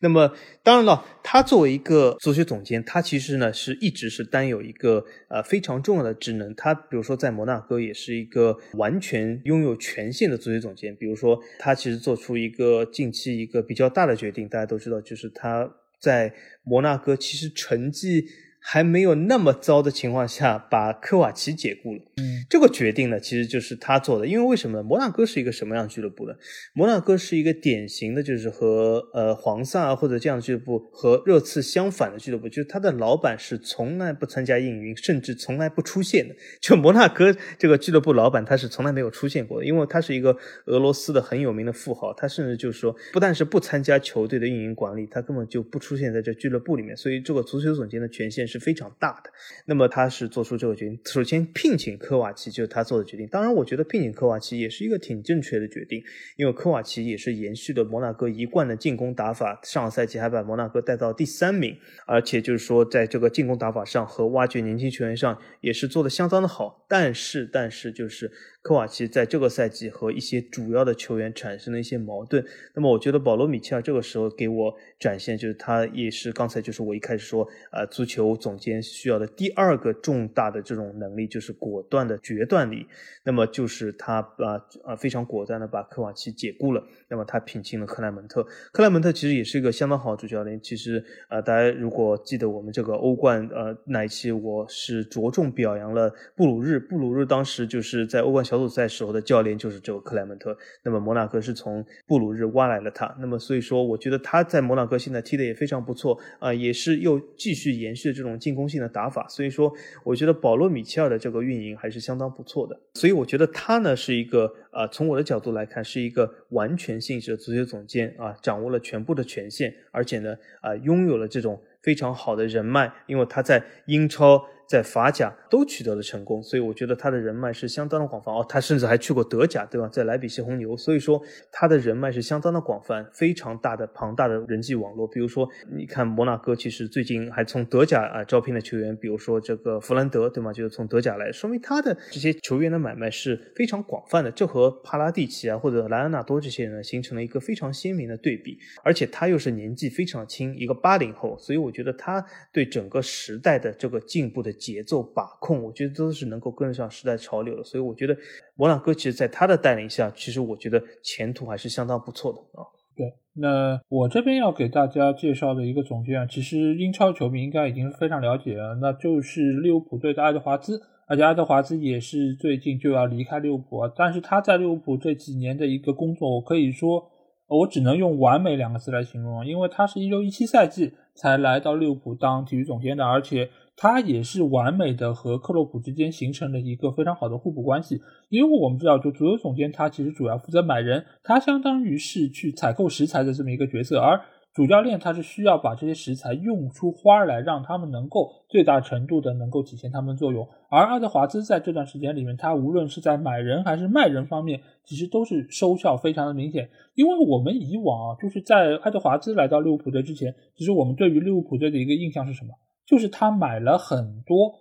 [0.00, 0.32] 那么
[0.62, 6.54] 当然了，他作为一个足球总监，他其实呢是一直是担有一个呃非常重要的职能。
[6.54, 10.96] 他比如说在摩纳哥也是一个完全拥有权限的足球总监。
[10.96, 15.70] 比如说他其实做出一个近期一个比较大的决定，大家都知道，就是他
[16.00, 16.34] 在
[16.64, 18.24] 摩纳哥其实成绩。
[18.62, 22.00] 还没有那么糟的情况下，把科瓦奇解雇了。
[22.18, 24.26] 嗯，这个决定呢，其实就是他做的。
[24.26, 24.82] 因为为什么呢？
[24.82, 26.34] 摩纳哥是一个什么样俱乐部呢？
[26.74, 36.34] 摩纳哥是一个典型的，就是和呃黄萨或者这样的俱乐部和热刺相反的俱乐部，就是他的老板是从来不参加运营，甚至从来不出现的。
[36.60, 40.36] 就摩纳哥这个俱乐部老板，他是从来没有出现过的，因为他是一个
[40.66, 46.94] 俄罗斯的很有名的富豪，他甚至就是说，不但是不参加球队的运营管理，他根本就不出现在这俱乐部里面。
[46.94, 48.49] 所以，这个足球总监的权限。
[48.50, 49.30] 是非常大的。
[49.66, 53.26] 那么他是做出这个决定，首先聘请科瓦奇就是他做的决定。
[53.28, 56.02] 当然，我觉得聘请科瓦奇也是一个挺正确的决定，
[56.36, 61.76] 因为科瓦奇也是延续了摩纳哥一贯的进攻打法，上个赛季还把摩纳哥带到第三名，
[62.06, 66.84] 而且就是说在这个进攻打法上和挖掘年轻球员上也是做的相当的好。
[66.88, 68.30] 但是，但是就是。
[68.62, 72.44] 科瓦奇在这个赛季和一些主要的球员产生了一些矛盾。
[72.74, 82.86] 那么，我觉得保罗·米切尔这个时候给我展现，就是他也是刚才就是我一开始说，呃，足球总监需要的第二个重大的这种能力，就是果断的决断力。
[83.24, 86.86] 那么，就是他把啊非常果断的把科瓦奇解雇了。
[87.10, 88.42] 那么，他聘请了克莱门特。
[88.72, 90.60] 克莱门特其实也是一个相当好的主教练。
[90.60, 96.78] 其实，呃，大家如果记得我们这个欧冠呃那一期，我是着重表扬了布鲁日。
[96.78, 98.44] 布鲁日当时就是在欧冠。
[98.50, 124.44] 小组赛时候的教练就是这个克莱门特，那么摩纳哥是从布鲁日挖来了他，那么所以说我觉得他在摩纳哥现在踢的也非常不错啊，也是又继续延续这种进攻性的打法，所以说我觉得保罗米切尔的这个运营还是相当不错的，所以我觉得他呢是一个啊，从我的角度来看是一个完全性质的足球总监啊，掌握了全部的权限，而且呢啊拥有了这种非常好的人脉，因为他在英超。
[124.70, 128.46] 在法甲都取得了成功，所以我觉得他的人脉是相当的广泛哦。
[128.48, 129.88] 他甚至还去过德甲，对吧？
[129.88, 135.08] 在莱比锡红牛，所以说他的人脉是相当的广泛，非常大的庞大的人际网络。
[135.08, 140.52] 比如说，你看摩纳哥其实最近还从德甲啊招聘的球员，比如说这个弗兰德，对吗？
[140.52, 144.30] 就是从德甲来，说明他的这些球员的买卖是非常广泛的。
[144.30, 148.56] 这和帕拉蒂奇啊或者莱昂纳多这些人形成了一个非常鲜明的对比。
[148.84, 154.54] 而且他又是年纪非常轻，一个八零后，所以我觉得他对整个时代的这个进步的。
[154.60, 158.14] 节奏把控，我觉得都是能够跟得上时代潮流的，所以我觉得
[158.54, 162.62] 摩纳哥其实在他的带领下，其实我觉得前途还是相当不错的啊。
[162.94, 177.10] 对，那我这边要给大家介绍的一个总监啊，其实英超球迷应该已经非常了解了，那就是利物浦队的爱德华兹，而且爱德华兹也是最近就要离开利物浦啊，但是他在利物浦这几年的一个工作，我可以说，
[177.46, 183.48] 我只能用完美两个字来形容，因为他是一六一七赛季才来到利物浦当体育总监的，而且。
[183.82, 194.20] 他也是完美的和克洛普之间形成了一个非常好的互补关系，因为我们知道，就足球总监他其实主要负责买人，他相当于是去采购食材的这么一个角色，而
[194.52, 200.46] 主教练他是需要把这些食材用出花来，让他们能够最大程度的能够体现他们的作用。
[200.68, 206.68] 而爱德华兹在这段时间里面，他无论是在买人还是卖人方面，其实都是收效非常的明显。
[206.94, 212.50] 因为我们以往啊，就是在爱德华兹来到利物浦队之前，其实我们对于利物浦队的一个印象是什么？
[212.90, 214.52] 就是他买了很多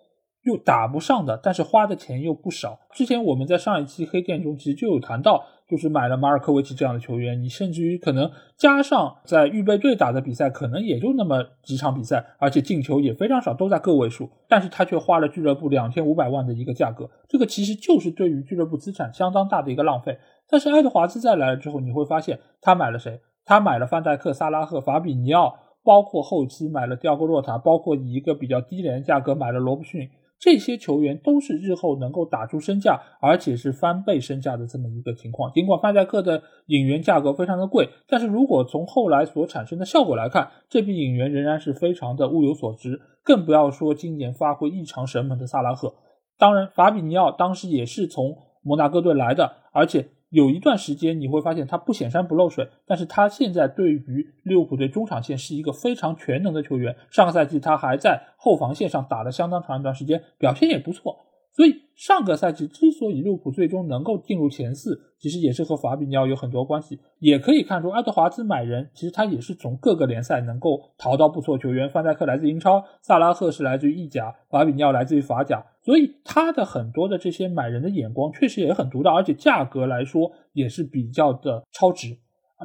[0.44, 2.80] 又打不上的，但是花的钱又不少。
[2.94, 20.18] 之前我们在上一期黑店中其实就有谈到，就是买了马尔科维奇这样的球员，你甚至于可能加上在预备队打的比赛，可能也就那么几场比赛，而且进球也非常少，都在个位数，但是他却花了俱乐部两千五百万的一个价格，这个其实就是对于俱乐部资产相当大的一个浪费。
[20.48, 23.20] 但是爱德华兹再来了之后，你会发现他买了谁？
[23.44, 25.56] 他买了范戴克、萨拉赫、法比尼奥。
[25.90, 35.52] 包括后期买了第二个洛塔，包括以一个比较低廉的价格买了罗布逊，这些球员都是日后能够打出身价，而且是翻倍身价的这么一个情况。
[35.52, 43.02] 尽管范戴克的引援价格非常的贵，但是如果从后来所产生的效果来看，这笔引援仍然是非常的物有所值。
[43.24, 45.92] 更不要说今年发挥异常神猛的萨拉赫，
[46.38, 50.06] 当然法比尼奥当时也是从摩纳哥队来的，而且。
[50.30, 56.96] 有一段时间你会发现他不显山不漏水，但是他现在对于利物浦队中场线是一个非常全能的球员。
[57.10, 61.26] 上个赛季他还在后防线上打了相当长一段时间，表现也不错。
[61.60, 66.98] 所以上个赛季之所以利物浦最终能够进入前四，其实也是和法比尼奥有很多关系。
[67.20, 71.90] 也可以看出，爱德华兹买人其实他也是从各个联赛能够淘到不错球员。
[71.90, 75.62] 范戴克来自英超，萨拉赫是来自于意甲，法比尼奥来自于法甲。
[75.82, 82.18] 所以他的很多的这些买人的眼光确实也很独到，而且价格来说也是比较的超值。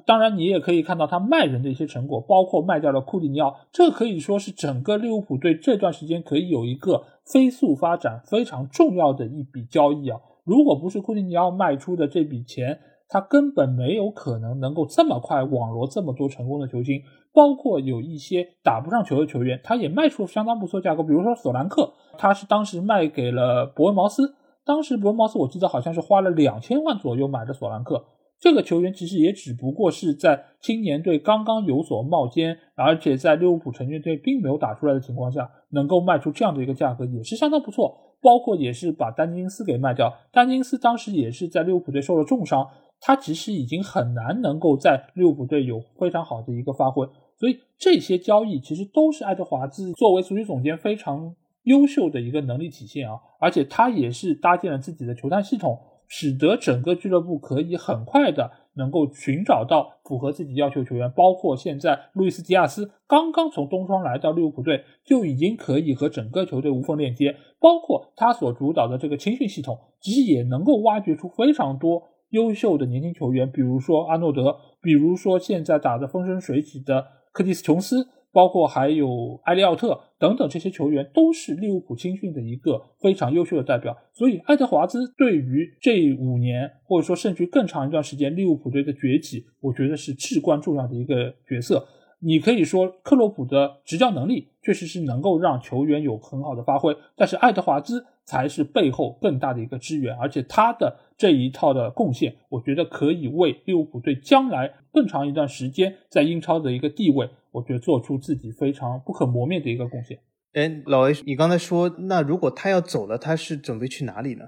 [0.07, 10.21] 当然，你也可以看到他卖人的一些成果，包括卖掉了库蒂尼奥，这可以说是整个利物浦队这段时间可以有一个飞速发展非常重要的一笔交易啊！
[10.45, 17.01] 如果不是库蒂尼奥卖出的这笔钱，他根本没有可能能够这么快网罗这么多成功的球星，
[17.33, 24.35] 包括有一些打不上球的球员，他也卖出相当不错价格，比如说索兰克，他是当时卖给了伯恩茅斯，
[24.65, 28.05] 当时伯恩茅斯我记得好像是花了两千万左右买的索兰克。
[28.45, 37.99] 这个球员其实也只不过是在青年队刚刚有所冒尖，而且在利物浦成年队并没有打出来的情况下，能够卖出这样的一个价格也是相当不错。
[38.21, 42.69] 包括也是把丹金斯给卖掉，丹金斯当时也是在利物浦队受了重伤，
[43.01, 47.09] 他其实已经很难能够在利物浦队有非常好的一个发挥。
[47.39, 72.03] 所以这些交易其实都是爱德华兹作为足球总监非常优秀的一个能力体现啊，而且他也是搭建了自己的球探系统，使得整个俱乐部可以很快的能够寻找到符合自己要求球员，包括现在路易斯·迪亚斯刚刚从东窗来到利物浦队，就已经可以和整个球队无缝链接，包括他所主导的这个青训系统，其实也能够挖掘出非常多。
[72.31, 83.97] 优秀的年轻球员，比如说阿诺德，比如说现在打得风生水起的科蒂斯·琼斯，包括还有埃利奥特等等，这些球员都是利物浦青训的一个非常优秀的代表。
[84.13, 91.87] 所以，爱德华兹对于这五年，或者说甚至更长一段时间利物浦队的崛起，我觉得是至关重要的一个角色。
[92.19, 110.19] 你可以说克洛普的执教能力确实是能够让球员有很好的发挥，但是爱德华兹才是背后更大的一个支援，而且他的这一套的贡献，我觉得可以为利物浦队将来更长一段时间在英超的一个地位，我觉得做出自己非常不可磨灭的一个贡献。
[110.55, 114.45] 哎，老 A，你刚才说，那如果他要走了，他是准备去哪里呢？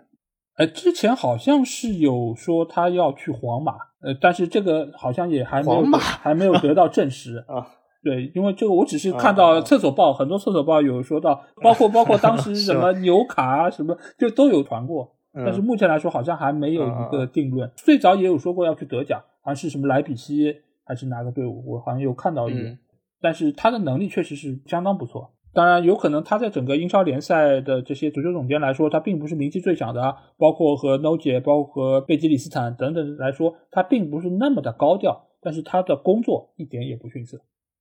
[0.57, 3.74] 呃，之前好像是有说他要去皇马。
[4.01, 7.66] 呃，但是这个好像也还没有还没有得到证实 啊。
[8.03, 15.13] 对，因为这个我只是看到厕所报，很多厕所报有说到，包括包括当 时什么纽卡啊什么，就都有传过。
[15.33, 17.71] 但是目前来说，好像还没有一个定论。
[17.77, 22.79] 最早也有说过要去德甲，好像是什么莱比锡还是哪个队伍，我好像有看到一点。
[23.21, 25.33] 但是他的能力确实是相当不错。
[25.53, 35.25] 当然，有可能他在整个英超联赛的这些足球总监来说，他并不是名气最响的，包括和 No 姐、包括贝吉里斯坦等等来说，他并不是那么的高调。
[35.43, 37.39] 但是他的工作一点也不逊色。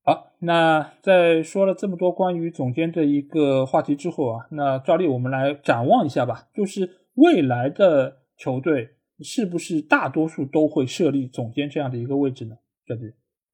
[0.08, 8.88] 好，那在说了这么多关于总监的一个话题之后啊，那照例我们来展望一下吧，就是未来的球队
[9.22, 12.56] 是不是大多数都会设立总监这样的一个位置呢？
[12.86, 13.14] 这里。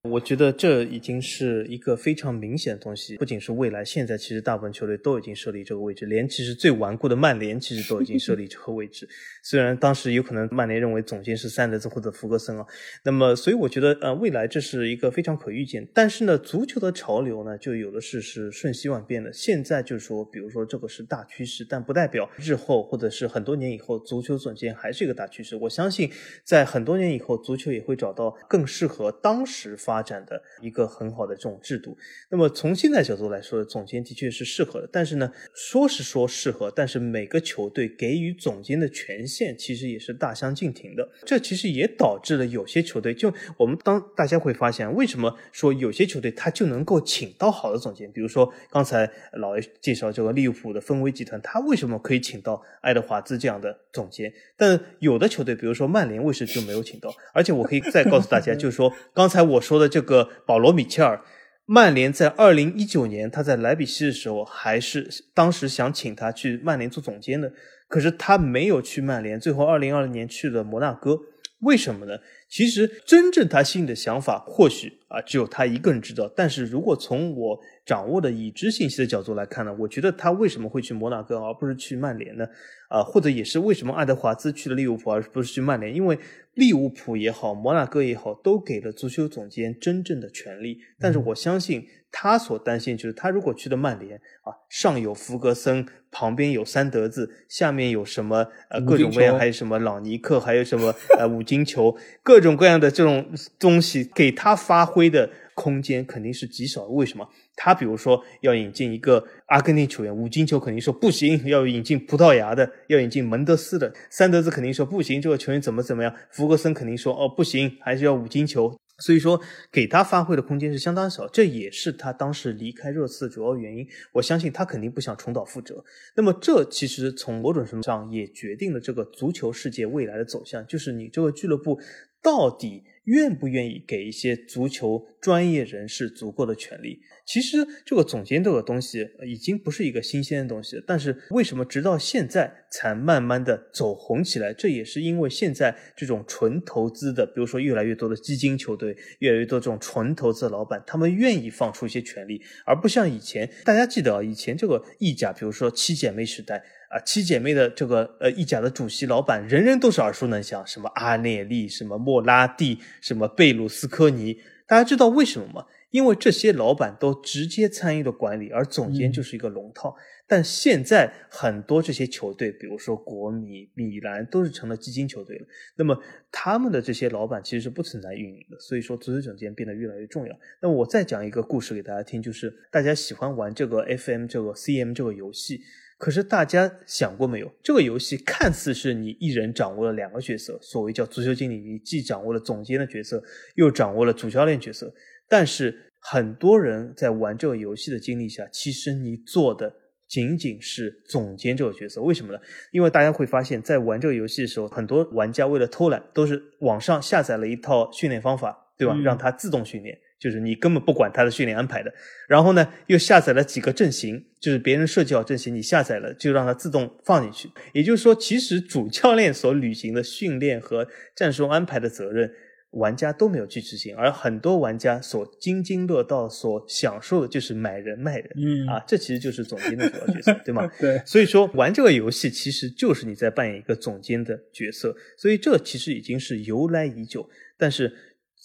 [0.10, 9.08] 我觉得这已经是一个非常明显的东西，不仅是未来，现在其实大部分球队都已经设立这个位置，连其实最顽固的曼联其实都已经设立这个位置。
[9.44, 12.66] 虽然当时有可能曼联认为总监是三德子或者福格森啊，
[13.04, 15.88] 那么所以我觉得呃未来这是一个非常可预见。
[15.94, 19.32] 但是呢，足球的潮流呢，就有的是是瞬息万变的。
[19.32, 25.56] 现在就是说，比如说这个是大趋势，但不代表日后或者是很多年以后，足球总监还是一个大趋势。
[25.58, 26.10] 我相信
[26.44, 29.91] 在很多年以后，足球也会找到更适合当时发。
[29.92, 31.98] 发展的一个很好的这种制度。
[32.30, 34.88] 那么从现在角度来说，总监的确是适合的。
[34.90, 41.10] 但是呢，说是说适合，但是每个球队给予总监的权限其实也是大相径庭的。
[41.26, 48.10] 这其实也导致了有些球队，就我们当大家会发现，为什么说有些球队他就能够请到好的总监？
[48.14, 54.32] 比如说刚才老 A 介绍这个利物浦的芬威集团，他为什么可以请到爱德华兹这样的总监？
[54.56, 57.14] 但有的球队，比如说曼联，为什么就没有请到？
[57.34, 59.81] 而且我可以再告诉大家， 就是说刚才我说。
[59.88, 61.22] 这个保罗·米切尔，
[61.66, 67.52] 曼联在二零一九年他在莱比锡的时候，还是当时想请他去曼联做总监的，
[67.88, 71.18] 可是他没有去曼联，最后二零二零年去了摩纳哥，
[71.62, 72.18] 为什么呢？
[72.50, 76.32] 其实真正他心里的想法，或许啊只有他一个人知道。
[76.36, 82.46] 但是如果从我掌握的已知信息的角度来看呢，我觉得他为什么会去摩纳哥而不是去曼联呢？
[82.90, 85.94] 啊，或者也是为什么爱德华兹去了利物浦而不是去曼联？
[85.96, 86.20] 因为
[86.56, 90.78] 利物浦也好，摩纳哥也好，都给了足球总监真正的权利。
[91.00, 106.86] 但是我相信他所担心就是，他如果去了曼联啊，上有福格森，旁边有三德子，下面有什么呃各种各样，还有什么朗尼克，还有什么呃五金球，各种各样的这种东西，给他发挥的空间肯定是极少。
[106.86, 107.28] 为什么？
[107.56, 116.16] 他比如说要引进一个阿根廷球员，五金球肯定说不行；要引进葡萄牙的，要引进门德斯的，三德子肯定说不行，这个球员怎么怎么样？
[116.32, 118.76] 福格森肯定说哦不行，还是要五金球。
[119.04, 119.42] 所以说
[119.72, 123.86] 给他发挥的空间是相当少，这也是他当时离开热刺的主要原因。
[124.14, 125.84] 我相信他肯定不想重蹈覆辙。
[126.16, 131.80] 那么这其实从某种程度上也决定了这个足球世界未来的走向，就是你这个俱乐部
[132.22, 132.84] 到底。
[133.06, 137.00] 愿不愿意给一些足球专业人士足够的权利？
[137.26, 144.54] 其实这个总监这个东西已经不是一个新鲜的东西，但是为什么直到现在才慢慢的走红起来？
[144.54, 153.50] 这也是因为现在这种纯投资的，比如说越来越多的基金球队，越来越多这种纯投资的老板，他们愿意放出一些权利，而不像以前。
[153.64, 156.64] 大家记得啊，以前这个意甲，比如说七姐妹时代。
[156.92, 165.66] 啊，七姐妹的这个呃意甲的主席老板，人人都是耳熟能详，什么阿涅利，什么莫拉蒂，什么贝鲁斯科尼，大家知道为什么吗？
[165.92, 169.96] 因为这些老板都直接参与了管理，而总监就是一个龙套。
[170.26, 175.46] 但现在很多这些球队，比如说国米、米兰，都是成了基金球队了。
[175.76, 180.34] 那么他们的这些老板其实是不存在运营的，所以说足球总监变得越来越重要。
[180.62, 185.60] 那我再讲一个故事给大家听，就是大家喜欢玩这个 FM 这个 CM 这个游戏，
[186.02, 187.54] 可是大家想过没有？
[187.62, 193.24] 这个游戏看似是你一人掌握了两个角色，所谓叫足球经理，你既掌握了总监的角色，
[193.54, 194.92] 又掌握了主教练角色。
[195.30, 199.76] 但是很多人在玩这个游戏的经历下，其实你做的。
[200.08, 202.40] 仅仅是总监这个角色，为什么呢？
[202.72, 208.94] 因为大家会发现，在玩这个游戏的时候，很多玩家为了偷懒，都是网上下载了一套训练方法，对吧？
[209.06, 211.92] 让它自动训练，就是你根本不管他的训练安排的。
[212.30, 217.50] 然后呢，又下载了几个阵型，就是别人设计好阵型，你下载了就让它自动放进去。
[217.74, 222.32] 也就是说，其实主教练所履行的训练和战术安排的责任。
[222.72, 230.66] 玩家都没有去执行，而很多玩家所津津乐道、所享受的就是买人卖人，嗯啊，这其实就是总监的主要角色，对吗？
[230.80, 237.94] 对，所以说玩这个游戏其实就是你在扮演一个总监的角色，所以这其实已经是由来已久，但是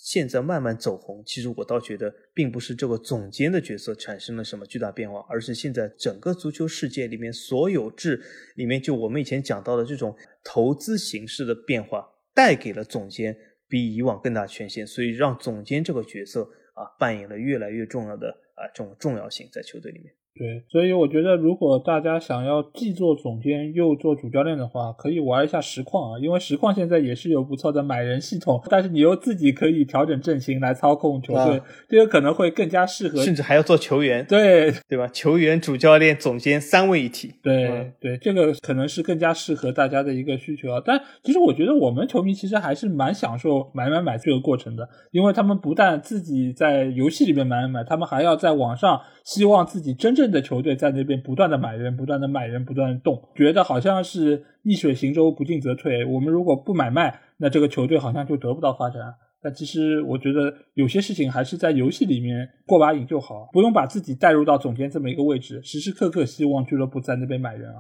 [0.07, 8.23] 现在慢慢走红，其实我倒觉得并不是这个总监的角色产生了什么巨大变化，而是现在整个足球世界里面所有制
[8.55, 13.37] 里面，就我们以前讲到的这种投资形式的变化，带给了总监。
[13.69, 20.15] 比以往更大权限，所以让总监这个角色啊扮演了越来越重要的啊这种重要性在球队里面。
[20.39, 35.09] 对，所以我觉得，如果大家想要既做总监又做主教练的话，可以玩一下实况啊，因为实况现在也是有不错的买人系统，但是你又自己可以调整阵型来操控球队，这个可能会更加适合，甚至还要做球员，对对吧？
[35.09, 40.83] 球员、主教练、总监三位一体，对对，这个可能是更加适合大家的一个需求啊。
[40.85, 50.26] 但其实我觉得我们球迷其实还是蛮享受买买买这个过程的，因为他们不但自己在游戏里面买买买，他们还要在网上希望自己真正。
[50.31, 56.05] 的球队在那边不断的买人，不断的买人，不断的动，觉得好像是逆水行舟，不进则退。
[56.05, 59.03] 我们如果不买卖，那这个球队好像就得不到发展。
[59.43, 67.77] 但其实我觉得有些事情还是在游戏里面过把瘾就好，不用把自己带入到总监这么一个位置，时时刻刻希望俱乐部在那边买人啊。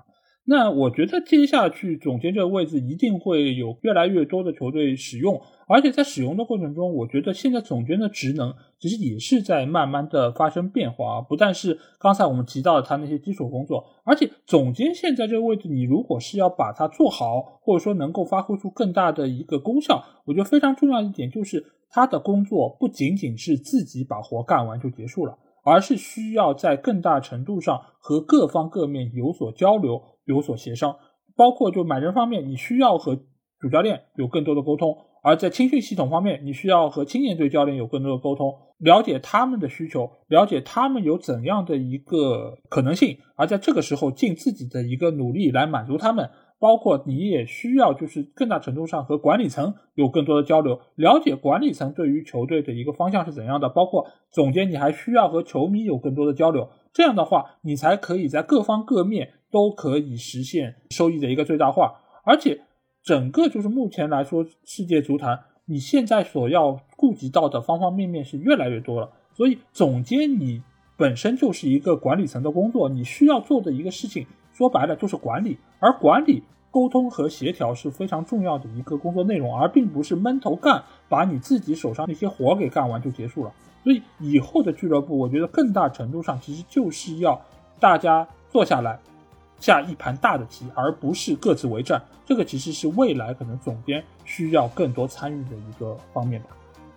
[0.48, 11.20] 那我觉得接下去总监这个位置一定会有越来越多的球队使用，而且在使用的过程中，我觉得现在总监的职能其实也是在慢慢的发生变化。
[11.20, 30.00] 不但是刚才我们提到的他那些基础工作，而且总监现在这个位置，你如果是要把它做好，或者说能够发挥出更大的一个功效，我觉得非常重要一点就是他的工作不仅仅是自己把活干完就结束了，而是需要在更大程度上和各方各面有所交流。
[30.26, 30.96] 有所协商，
[31.34, 33.16] 包括就买人方面，你需要和
[33.58, 34.90] 主教练有更多的沟通；
[35.22, 46.28] 而在青训系统方面，你需要和青年队教练有更多的沟通，了解他们的需求，了解他们有怎样的一个可能性，而在这个时候尽自己的一个努力来满足他们。
[46.58, 53.68] 包括你也需要就是更大程度上和管理层有更多的交流，了解管理层对于球队的一个方向是怎样的。
[53.68, 56.70] 包括总监，你还需要和球迷有更多的交流。
[56.96, 59.34] 这样的话，你才可以在各方各面。
[59.48, 61.94] 都可以实现收益的一个最大化，
[62.24, 62.60] 而且
[63.02, 69.08] 整个就是目前来说，世界足坛你现在所要顾及到的方方面面是越来越多了。
[69.34, 70.62] 所以总监你
[70.98, 75.56] 本身就是一个管理层的工作，你需要做的一个事情，说白了就是管理。
[75.78, 83.52] 而管理、沟通和协调是非常重要的一个工作内容，而并不是闷头干，把你自己手上那些活给干完就结束了。
[83.82, 87.40] 所以以后的俱乐部，我觉得更大程度上其实就是要
[87.78, 88.98] 大家坐下来。
[89.58, 91.98] 下一盘大的棋，而不是各自为战。
[92.26, 96.48] 这个其实是未来可能总监需要更多参与的一个方面吧。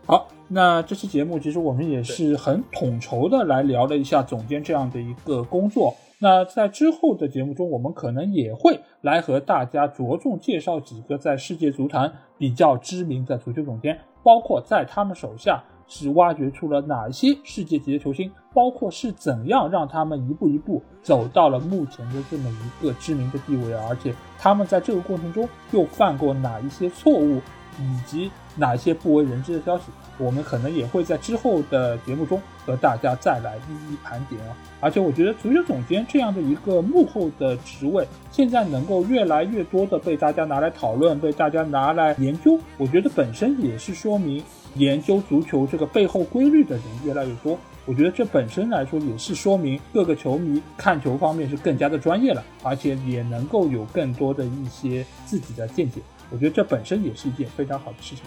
[0.06, 5.96] 好，那这期节目其实我们也是很统筹的来聊了一下总监这样的一个工作。
[6.20, 15.64] 那在之后的节目中，我们可能也会来和大家着重介绍几个在世界足坛比较知名的足球总监，包括在他们手下。
[15.91, 27.41] 是挖掘出了哪一些世界级的球星，包括是怎样让他们一步一步走到了目前的这么一个知名的地位，而且他们在这个过程中又犯过哪一些错误，
[27.80, 29.85] 以及哪些不为人知的消息，
[30.17, 34.55] 我们可能也会在之后的节目中和大家再来一一盘点啊。
[34.81, 44.43] 而且我觉得足球总监这样的一个幕后的职位，现在能够越来越多的被大家拿来讨论，被大家拿来研究，我觉得本身也是说明。
[44.76, 47.57] 研究足球这个背后规律的人越来越多，
[47.88, 55.99] 我觉得这本身来说也是说明各个球迷看球方面是更加的专业了，而且也能够有更多的一些自己的见解。
[56.31, 58.23] 我觉得这本身也是一件非常好的事情。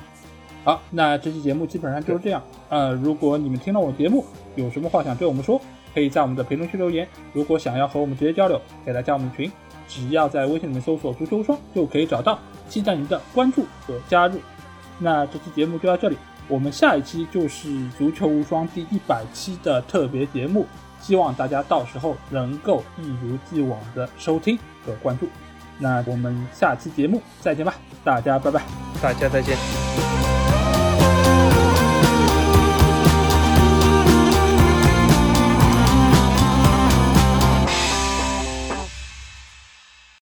[0.64, 2.40] 好，那这期节目基本上就是这样。
[2.68, 4.24] 呃，如果你们听了我的节目，
[4.54, 5.60] 有什么话想对我们说，
[5.92, 7.06] 可以在我们的评论区留言。
[7.32, 9.50] 如果想要和我们直接交流，可以来加我们群，
[9.88, 12.38] 只要在微信里面搜索“足球无双”就可以找到。
[12.68, 14.38] 期待您的关注和加入。
[14.98, 16.16] 那这期节目就到这里，
[16.46, 17.68] 我们下一期就是
[17.98, 20.64] 《足球无双》第一百期的特别节目，
[21.00, 24.56] 希望大家到时候能够一如既往的收听
[24.86, 25.26] 和关注。
[25.82, 28.62] 那我们下期节目再见吧大家拜拜。
[29.02, 29.56] 大家再见。